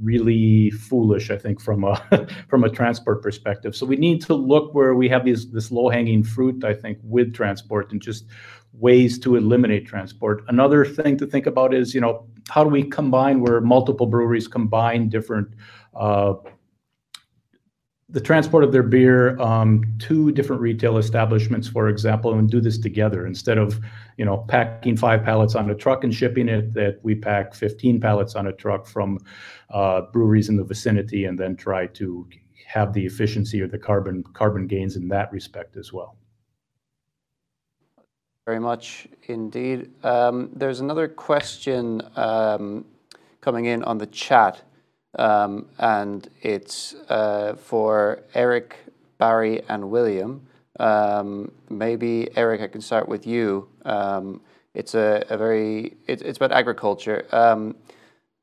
[0.00, 3.74] really foolish, I think, from a from a transport perspective.
[3.74, 6.98] So we need to look where we have these this low hanging fruit, I think,
[7.02, 8.26] with transport and just
[8.74, 10.44] ways to eliminate transport.
[10.48, 14.46] Another thing to think about is, you know, how do we combine where multiple breweries
[14.46, 15.48] combine different
[15.94, 16.34] uh,
[18.10, 22.78] the transport of their beer um, to different retail establishments, for example, and do this
[22.78, 23.78] together instead of,
[24.16, 26.72] you know, packing five pallets on a truck and shipping it.
[26.72, 29.18] That we pack 15 pallets on a truck from
[29.70, 32.26] uh, breweries in the vicinity, and then try to
[32.66, 36.16] have the efficiency or the carbon carbon gains in that respect as well.
[38.46, 39.90] Very much indeed.
[40.02, 42.86] Um, there's another question um,
[43.42, 44.62] coming in on the chat.
[45.16, 48.76] Um, and it's uh, for Eric,
[49.18, 50.46] Barry, and William.
[50.78, 53.68] Um, maybe Eric, I can start with you.
[53.84, 54.40] Um,
[54.74, 57.24] It's a, a very it, it's about agriculture.
[57.32, 57.74] Um,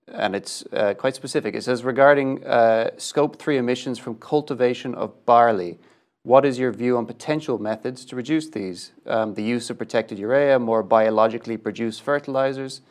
[0.07, 1.55] and it's uh, quite specific.
[1.55, 5.77] It says regarding uh, scope three emissions from cultivation of barley,
[6.23, 8.91] what is your view on potential methods to reduce these?
[9.05, 12.81] Um, the use of protected urea, more biologically produced fertilizers.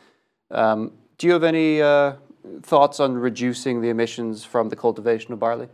[0.51, 2.15] Um, do you have any uh,
[2.63, 5.69] thoughts on reducing the emissions from the cultivation of barley?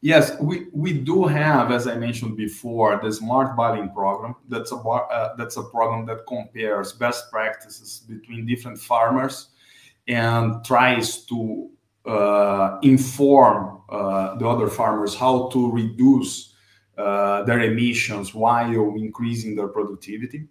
[0.00, 4.34] Yes, we, we do have, as I mentioned before, the Smart Barley Program.
[4.48, 9.50] That's a, uh, that's a program that compares best practices between different farmers
[10.08, 11.70] and tries to
[12.04, 16.52] uh, inform uh, the other farmers how to reduce
[16.98, 20.48] uh, their emissions while increasing their productivity.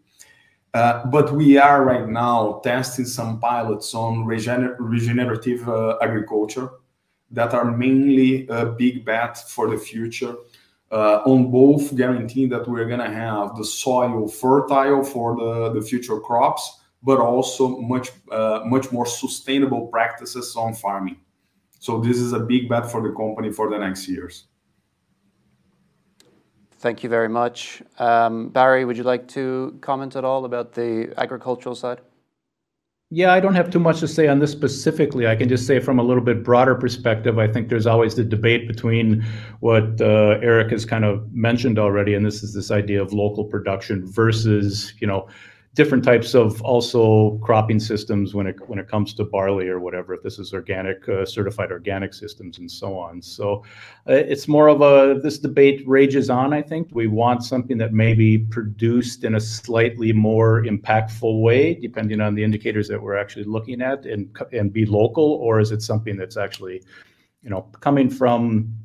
[0.73, 6.69] Uh, but we are right now testing some pilots on regener regenerative uh, agriculture
[7.29, 10.35] that are mainly a big bet for the future.
[10.91, 15.81] Uh, on both guaranteeing that we're going to have the soil fertile for the, the
[15.81, 21.17] future crops but also much uh, much more sustainable practices on farming.
[21.79, 24.45] So this is a big bet for the company for the next years.
[26.81, 27.83] Thank you very much.
[27.99, 32.01] Um, Barry, would you like to comment at all about the agricultural side?
[33.11, 35.27] Yeah, I don't have too much to say on this specifically.
[35.27, 38.23] I can just say from a little bit broader perspective, I think there's always the
[38.23, 39.23] debate between
[39.59, 43.43] what uh, Eric has kind of mentioned already, and this is this idea of local
[43.43, 45.27] production versus, you know,
[45.73, 50.13] different types of also cropping systems when it when it comes to barley or whatever
[50.13, 53.21] if this is organic uh, certified organic systems and so on.
[53.21, 53.63] So
[54.09, 56.89] uh, it's more of a this debate rages on i think.
[56.91, 62.35] We want something that may be produced in a slightly more impactful way depending on
[62.35, 66.17] the indicators that we're actually looking at and and be local or is it something
[66.17, 66.83] that's actually
[67.43, 68.75] you know coming from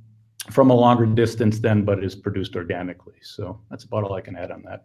[0.50, 3.18] from a longer distance then but is produced organically?
[3.22, 4.84] So that's about all i can add on that.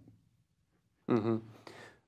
[1.07, 1.37] Mm-hmm.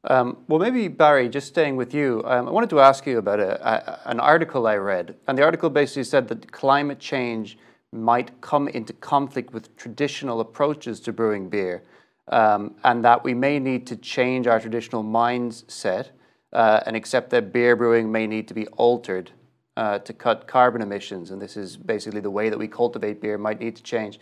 [0.05, 3.39] Um, well, maybe Barry, just staying with you, um, I wanted to ask you about
[3.39, 7.57] a, a, an article I read, and the article basically said that climate change
[7.93, 11.83] might come into conflict with traditional approaches to brewing beer,
[12.27, 16.09] um, and that we may need to change our traditional mindset
[16.51, 19.31] uh, and accept that beer brewing may need to be altered
[19.77, 23.37] uh, to cut carbon emissions, and this is basically the way that we cultivate beer
[23.37, 24.19] might need to change.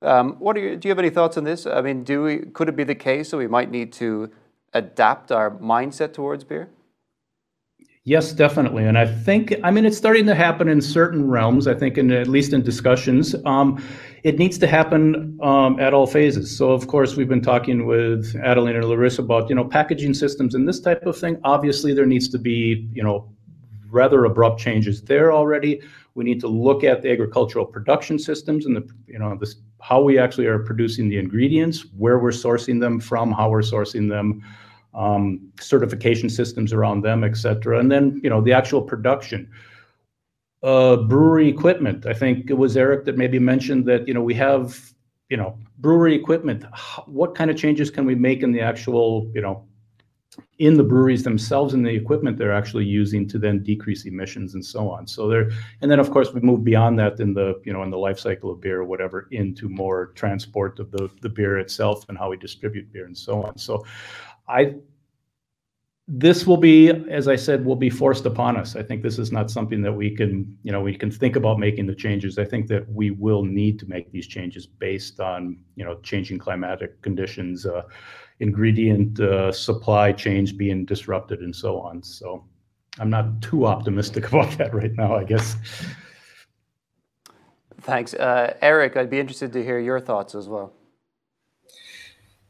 [0.00, 1.66] Um, what are you, do you have any thoughts on this?
[1.66, 4.30] I mean, do we, could it be the case that we might need to
[4.74, 6.68] adapt our mindset towards beer?
[8.06, 8.84] Yes, definitely.
[8.84, 12.12] And I think, I mean, it's starting to happen in certain realms, I think, in
[12.12, 13.34] at least in discussions.
[13.46, 13.82] Um,
[14.24, 16.54] it needs to happen um, at all phases.
[16.54, 20.54] So, of course, we've been talking with Adeline and Larissa about, you know, packaging systems
[20.54, 21.40] and this type of thing.
[21.44, 23.32] Obviously, there needs to be, you know,
[23.88, 25.80] rather abrupt changes there already.
[26.14, 30.02] We need to look at the agricultural production systems and the, you know, this, how
[30.02, 34.42] we actually are producing the ingredients, where we're sourcing them from, how we're sourcing them
[34.94, 37.78] um, certification systems around them, et cetera.
[37.78, 39.50] And then, you know, the actual production.
[40.62, 42.06] Uh, brewery equipment.
[42.06, 44.94] I think it was Eric that maybe mentioned that, you know, we have,
[45.28, 46.64] you know, brewery equipment.
[47.06, 49.66] What kind of changes can we make in the actual, you know,
[50.58, 54.64] in the breweries themselves and the equipment they're actually using to then decrease emissions and
[54.64, 55.06] so on.
[55.06, 57.90] So there, and then of course we move beyond that in the you know in
[57.90, 62.04] the life cycle of beer or whatever into more transport of the the beer itself
[62.08, 63.58] and how we distribute beer and so on.
[63.58, 63.84] So
[64.48, 64.74] I
[66.06, 68.76] this will be, as I said, will be forced upon us.
[68.76, 71.58] I think this is not something that we can, you know, we can think about
[71.58, 72.38] making the changes.
[72.38, 76.38] I think that we will need to make these changes based on, you know, changing
[76.38, 77.82] climatic conditions, uh,
[78.40, 82.02] ingredient uh, supply chains being disrupted, and so on.
[82.02, 82.44] So,
[82.98, 85.16] I'm not too optimistic about that right now.
[85.16, 85.56] I guess.
[87.80, 88.98] Thanks, uh, Eric.
[88.98, 90.74] I'd be interested to hear your thoughts as well.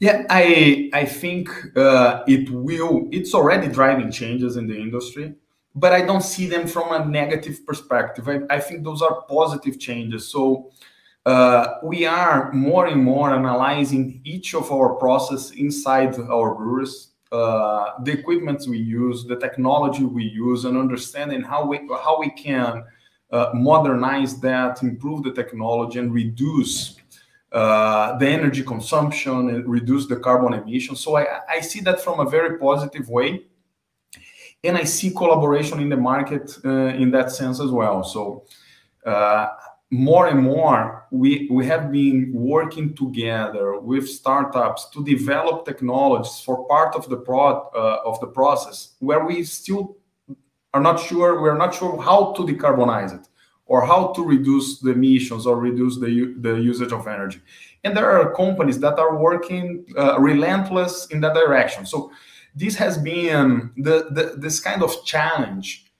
[0.00, 3.08] Yeah, I I think uh, it will.
[3.12, 5.34] It's already driving changes in the industry,
[5.74, 8.28] but I don't see them from a negative perspective.
[8.28, 10.28] I, I think those are positive changes.
[10.28, 10.70] So
[11.24, 17.92] uh, we are more and more analyzing each of our process inside our breweries, uh,
[18.02, 22.84] the equipment we use, the technology we use, and understanding how we how we can
[23.30, 26.96] uh, modernize that, improve the technology, and reduce
[27.54, 30.96] uh, the energy consumption and reduce the carbon emission.
[30.96, 33.44] So I, I see that from a very positive way.
[34.64, 36.68] And I see collaboration in the market uh,
[37.02, 38.02] in that sense as well.
[38.02, 38.44] So
[39.06, 39.50] uh,
[39.90, 46.66] more and more, we, we have been working together with startups to develop technologies for
[46.66, 49.96] part of the pro, uh, of the process where we still
[50.72, 53.28] are not sure, we're not sure how to decarbonize it
[53.66, 57.40] or how to reduce the emissions or reduce the, the usage of energy.
[57.82, 61.86] And there are companies that are working uh, relentless in that direction.
[61.86, 62.10] So
[62.54, 65.92] this has been the, the this kind of challenge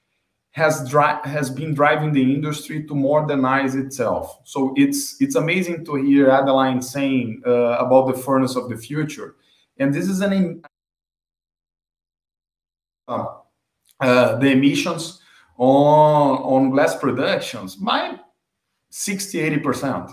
[0.52, 4.38] has dri- has been driving the industry to modernize itself.
[4.44, 9.34] So it's it's amazing to hear Adeline saying uh, about the furnace of the future,
[9.78, 10.62] and this is an
[13.08, 13.26] uh,
[14.00, 15.20] uh, the emissions
[15.56, 18.18] on on glass productions by
[18.90, 20.10] 60 80 percent.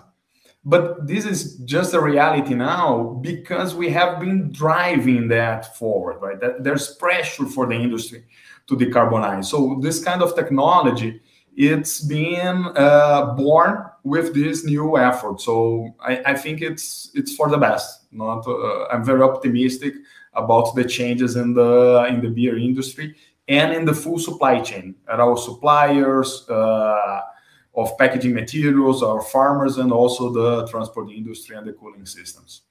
[0.64, 6.40] But this is just a reality now because we have been driving that forward right?
[6.40, 8.26] That there's pressure for the industry
[8.68, 9.46] to decarbonize.
[9.46, 11.22] So this kind of technology
[11.56, 15.42] it's being uh, born with this new effort.
[15.42, 18.06] So I, I, think it's it's for the best.
[18.12, 19.94] Not uh, i'm very optimistic
[20.34, 23.16] about the changes in the in the beer industry
[23.48, 27.22] and in the full supply chain at our suppliers uh,
[27.76, 32.64] of packaging materials, our farmers, and also the transport industry and the cooling systems.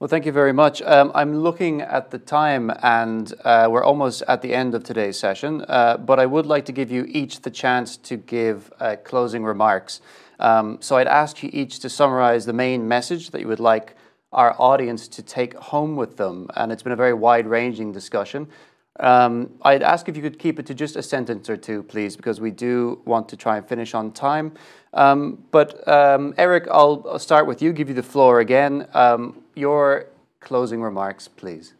[0.00, 0.82] Well, thank you very much.
[0.82, 5.18] Um, I'm looking at the time and uh, we're almost at the end of today's
[5.18, 8.96] session, uh, but I would like to give you each the chance to give uh,
[9.04, 10.00] closing remarks.
[10.40, 13.94] Um, so I'd ask you each to summarize the main message that you would like
[14.32, 16.48] our audience to take home with them.
[16.56, 18.48] And it's been a very wide ranging discussion.
[19.00, 22.16] Um, I'd ask if you could keep it to just a sentence or two, please,
[22.16, 24.52] because we do want to try and finish on time.
[24.92, 28.86] Um, but um, Eric, I'll, I'll, start with you, give you the floor again.
[28.94, 30.06] Um, your
[30.38, 31.74] closing remarks, please.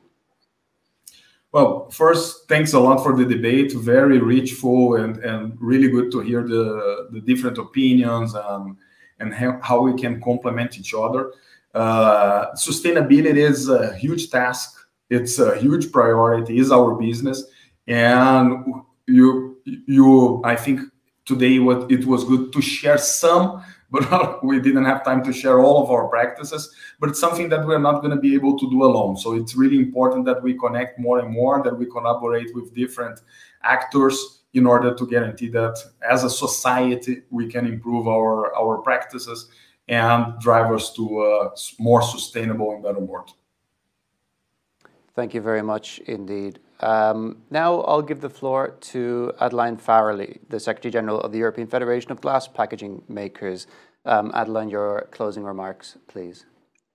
[1.53, 3.73] Well, first, thanks a lot for the debate.
[3.75, 8.77] Very rich, full, and, and really good to hear the, the different opinions um,
[9.21, 11.33] and how, how we can complement each other.
[11.73, 17.45] Uh, sustainability is a huge task it's a huge priority is our business.
[17.87, 18.65] And
[19.07, 20.81] you you i think
[21.27, 23.63] today what it was good to share some
[23.95, 26.75] but we didn't have time to share all of our practices.
[26.99, 29.17] But it's something that we're not going to be able to do alone.
[29.17, 33.21] So it's really important that we connect more and more that we collaborate with different
[33.63, 35.77] actors in order to guarantee that
[36.09, 39.49] as a society we can improve our our practices
[39.89, 43.33] and drive us to a more sustainable and better world
[45.15, 46.59] Thank you very much indeed.
[46.81, 51.69] Um, now I'll give the floor to Adeline Farrelly, the Secretary General of the European
[51.69, 53.67] Federation of Glass Packaging Makers.
[54.05, 56.47] Um, Adeline, your closing remarks, please.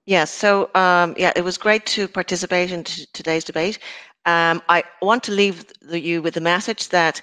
[0.05, 3.79] Yes, so um, yeah, it was great to participate in today's debate.
[4.25, 7.21] Um, I want to leave the, you with the message that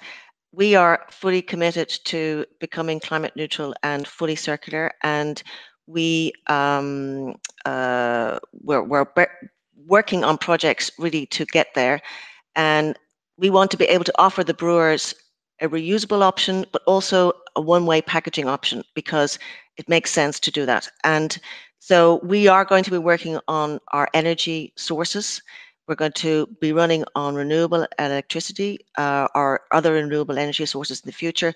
[0.51, 5.43] we are fully committed to becoming climate neutral and fully circular, and
[5.85, 9.05] we um, uh, we're, we're
[9.85, 12.01] working on projects really to get there.
[12.55, 12.97] And
[13.37, 15.13] we want to be able to offer the brewers
[15.61, 19.39] a reusable option, but also a one-way packaging option because
[19.77, 20.87] it makes sense to do that.
[21.03, 21.37] And
[21.79, 25.41] so we are going to be working on our energy sources.
[25.87, 31.07] We're going to be running on renewable electricity uh, or other renewable energy sources in
[31.07, 31.53] the future.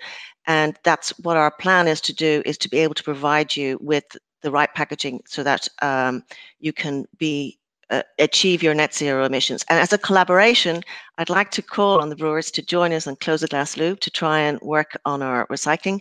[0.48, 3.78] And that's what our plan is to do, is to be able to provide you
[3.82, 4.06] with
[4.42, 6.24] the right packaging so that um,
[6.60, 7.60] you can be
[7.92, 9.64] uh, achieve your net zero emissions.
[9.70, 10.82] And as a collaboration,
[11.18, 14.00] I'd like to call on the brewers to join us and close the glass loop
[14.00, 16.00] to try and work on our recycling.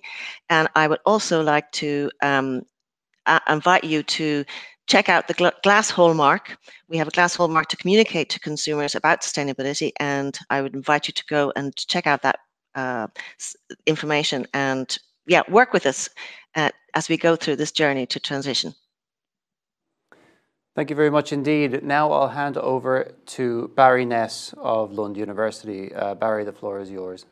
[0.49, 2.63] And I would also like to um,
[3.49, 4.45] invite you to
[4.87, 6.57] check out the gl glass hallmark.
[6.89, 11.07] We have a glass hallmark to communicate to consumers about sustainability, and I would invite
[11.09, 12.39] you to go and check out that
[12.75, 13.07] uh,
[13.87, 16.09] information and yeah, work with us
[16.57, 18.75] uh, as we go through this journey to transition.
[20.77, 21.83] Thank you very much indeed.
[21.83, 25.93] Now I'll hand over to Barry Ness of Lund University.
[25.93, 27.27] Uh, Barry, the floor is yours.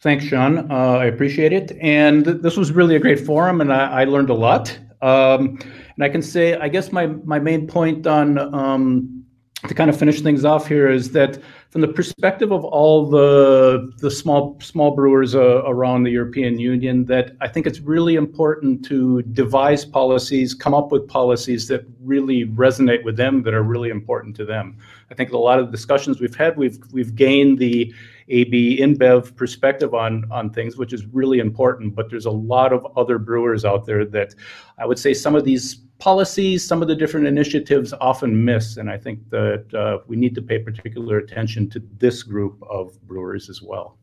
[0.00, 0.70] Thanks, Sean.
[0.70, 1.72] Uh, I appreciate it.
[1.80, 4.78] And th this was really a great forum, and I, I learned a lot.
[5.02, 5.58] Um,
[5.94, 9.24] and I can say, I guess my, my main point on um,
[9.66, 11.38] to kind of finish things off here is that
[11.70, 17.04] from the perspective of all the the small small brewers uh, around the European Union,
[17.06, 22.46] that I think it's really important to devise policies, come up with policies that really
[22.46, 24.78] resonate with them, that are really important to them.
[25.10, 27.94] I think a lot of the discussions we've had, we've we've gained the
[28.30, 31.94] AB InBev perspective on on things, which is really important.
[31.94, 34.34] But there's a lot of other brewers out there that
[34.78, 38.76] I would say some of these policies, some of the different initiatives often miss.
[38.76, 43.00] And I think that uh, we need to pay particular attention to this group of
[43.02, 43.98] brewers as well.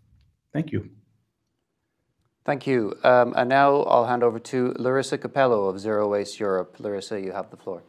[0.54, 0.90] Thank you.
[2.46, 2.94] Thank you.
[3.04, 6.76] Um, and now I'll hand over to Larissa Copello of Zero Waste Europe.
[6.80, 7.82] Larissa, you have the floor.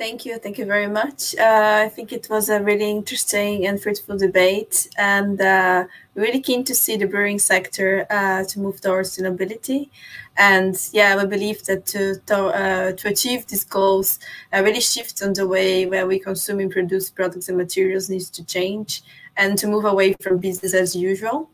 [0.00, 0.38] Thank you.
[0.38, 1.34] Thank you very much.
[1.36, 6.64] Uh, I think it was a really interesting and fruitful debate, and uh, really keen
[6.64, 9.90] to see the brewing sector uh, to move towards sustainability.
[10.38, 14.18] And yeah, we believe that to to, uh, to achieve these goals,
[14.54, 18.30] a really shift on the way where we consume and produce products and materials needs
[18.30, 19.02] to change,
[19.36, 21.50] and to move away from business as usual,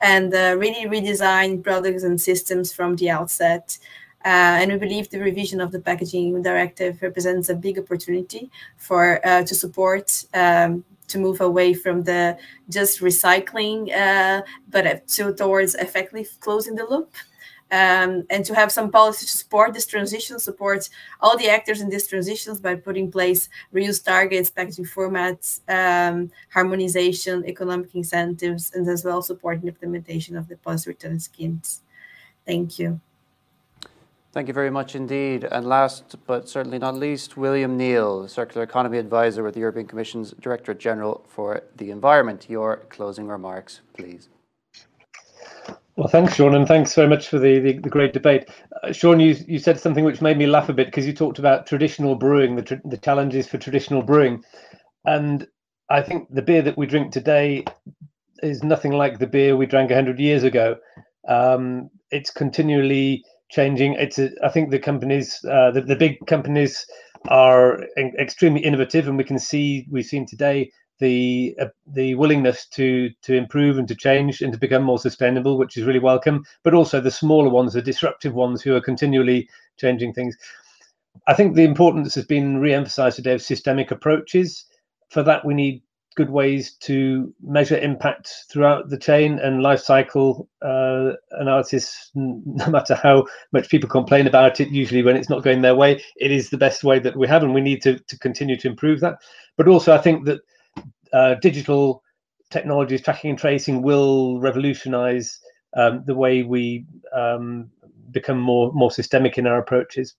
[0.00, 3.76] and uh, really redesign products and systems from the outset.
[4.24, 9.24] Uh, and we believe the revision of the packaging directive represents a big opportunity for
[9.24, 12.36] uh, to support um, to move away from the
[12.68, 17.14] just recycling, uh, but to towards effectively closing the loop.
[17.70, 20.88] Um, and to have some policy to support this transition, support
[21.20, 26.30] all the actors in these transitions by putting in place reuse targets, packaging formats, um,
[26.50, 31.82] harmonization, economic incentives, and as well supporting implementation of the policy return schemes.
[32.46, 33.00] Thank you.
[34.38, 35.42] Thank you very much indeed.
[35.42, 40.30] And last but certainly not least, William Neale, Circular Economy Advisor with the European Commission's
[40.38, 42.46] Directorate General for the Environment.
[42.48, 44.28] Your closing remarks, please.
[45.96, 48.48] Well, thanks, Sean, and thanks very much for the, the, the great debate.
[48.80, 51.40] Uh, Sean, you, you said something which made me laugh a bit because you talked
[51.40, 54.44] about traditional brewing, the, tr the challenges for traditional brewing.
[55.04, 55.48] And
[55.90, 57.64] I think the beer that we drink today
[58.44, 60.76] is nothing like the beer we drank 100 years ago.
[61.26, 63.94] Um, it's continually changing.
[63.94, 66.86] It's a, I think the companies, uh, the, the big companies,
[67.28, 70.70] are in, extremely innovative, and we can see we've seen today
[71.00, 75.58] the uh, the willingness to to improve and to change and to become more sustainable,
[75.58, 76.44] which is really welcome.
[76.62, 79.48] But also the smaller ones, the disruptive ones, who are continually
[79.78, 80.36] changing things.
[81.26, 84.64] I think the importance has been re-emphasized today of systemic approaches.
[85.10, 85.82] For that, we need
[86.18, 92.10] good ways to measure impact throughout the chain and life cycle uh, analysis.
[92.16, 96.02] No matter how much people complain about it, usually when it's not going their way,
[96.16, 98.66] it is the best way that we have, and we need to, to continue to
[98.66, 99.18] improve that.
[99.56, 100.40] But also, I think that
[101.12, 102.02] uh, digital
[102.50, 105.38] technologies, tracking and tracing, will revolutionize
[105.76, 106.84] um, the way we
[107.14, 107.70] um,
[108.10, 110.16] become more more systemic in our approaches.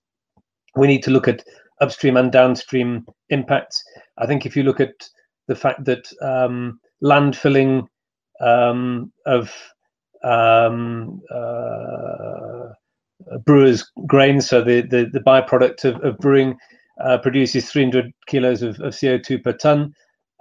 [0.76, 1.44] We need to look at
[1.82, 3.84] upstream and downstream impacts.
[4.16, 4.94] I think if you look at
[5.50, 7.84] the fact that um, landfilling
[8.40, 9.52] um, of
[10.22, 12.68] um, uh,
[13.44, 16.56] brewers' grain, so the, the, the byproduct of, of brewing,
[17.04, 19.92] uh, produces 300 kilos of, of CO2 per ton.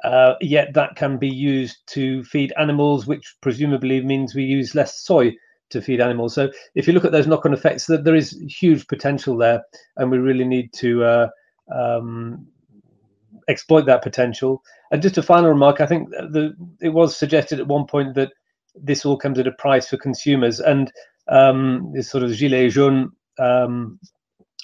[0.03, 4.99] Uh, yet that can be used to feed animals, which presumably means we use less
[4.99, 5.33] soy
[5.71, 6.35] to feed animals.
[6.35, 9.63] So if you look at those knock-on effects, that there is huge potential there,
[9.97, 11.27] and we really need to uh,
[11.75, 12.45] um,
[13.49, 14.63] exploit that potential.
[14.91, 18.31] And just a final remark, I think the, it was suggested at one point that
[18.75, 20.91] this all comes at a price for consumers, and
[21.27, 23.99] um, this sort of gilet jaune um,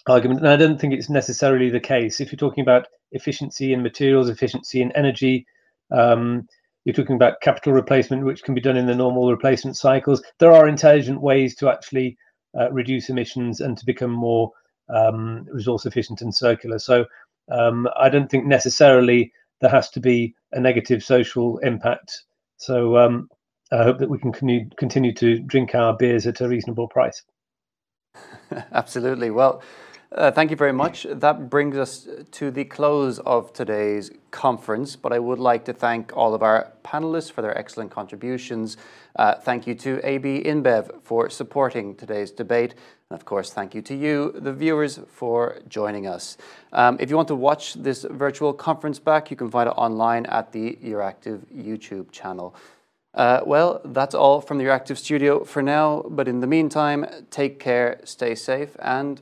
[0.07, 0.39] argument.
[0.39, 2.21] And I don't think it's necessarily the case.
[2.21, 5.45] If you're talking about efficiency in materials, efficiency in energy,
[5.91, 6.47] um,
[6.85, 10.23] you're talking about capital replacement, which can be done in the normal replacement cycles.
[10.39, 12.17] There are intelligent ways to actually
[12.59, 14.51] uh, reduce emissions and to become more
[14.93, 16.77] um, resource efficient and circular.
[16.77, 17.05] So
[17.51, 19.31] um, I don't think necessarily
[19.61, 22.23] there has to be a negative social impact.
[22.57, 23.29] So um,
[23.71, 27.23] I hope that we can continue, continue to drink our beers at a reasonable price.
[28.71, 29.31] Absolutely.
[29.31, 29.61] Well,
[30.15, 31.05] uh, thank you very much.
[31.09, 36.15] That brings us to the close of today's conference, but I would like to thank
[36.15, 38.77] all of our panelists for their excellent contributions.
[39.17, 42.75] Uh, thank you to AB InBev for supporting today's debate.
[43.09, 46.37] And of course, thank you to you, the viewers, for joining us.
[46.71, 50.25] Um, if you want to watch this virtual conference back, you can find it online
[50.27, 52.55] at the Euractiv YouTube channel.
[53.13, 57.59] Uh, well, that's all from the Euractiv studio for now, but in the meantime, take
[57.59, 59.21] care, stay safe, and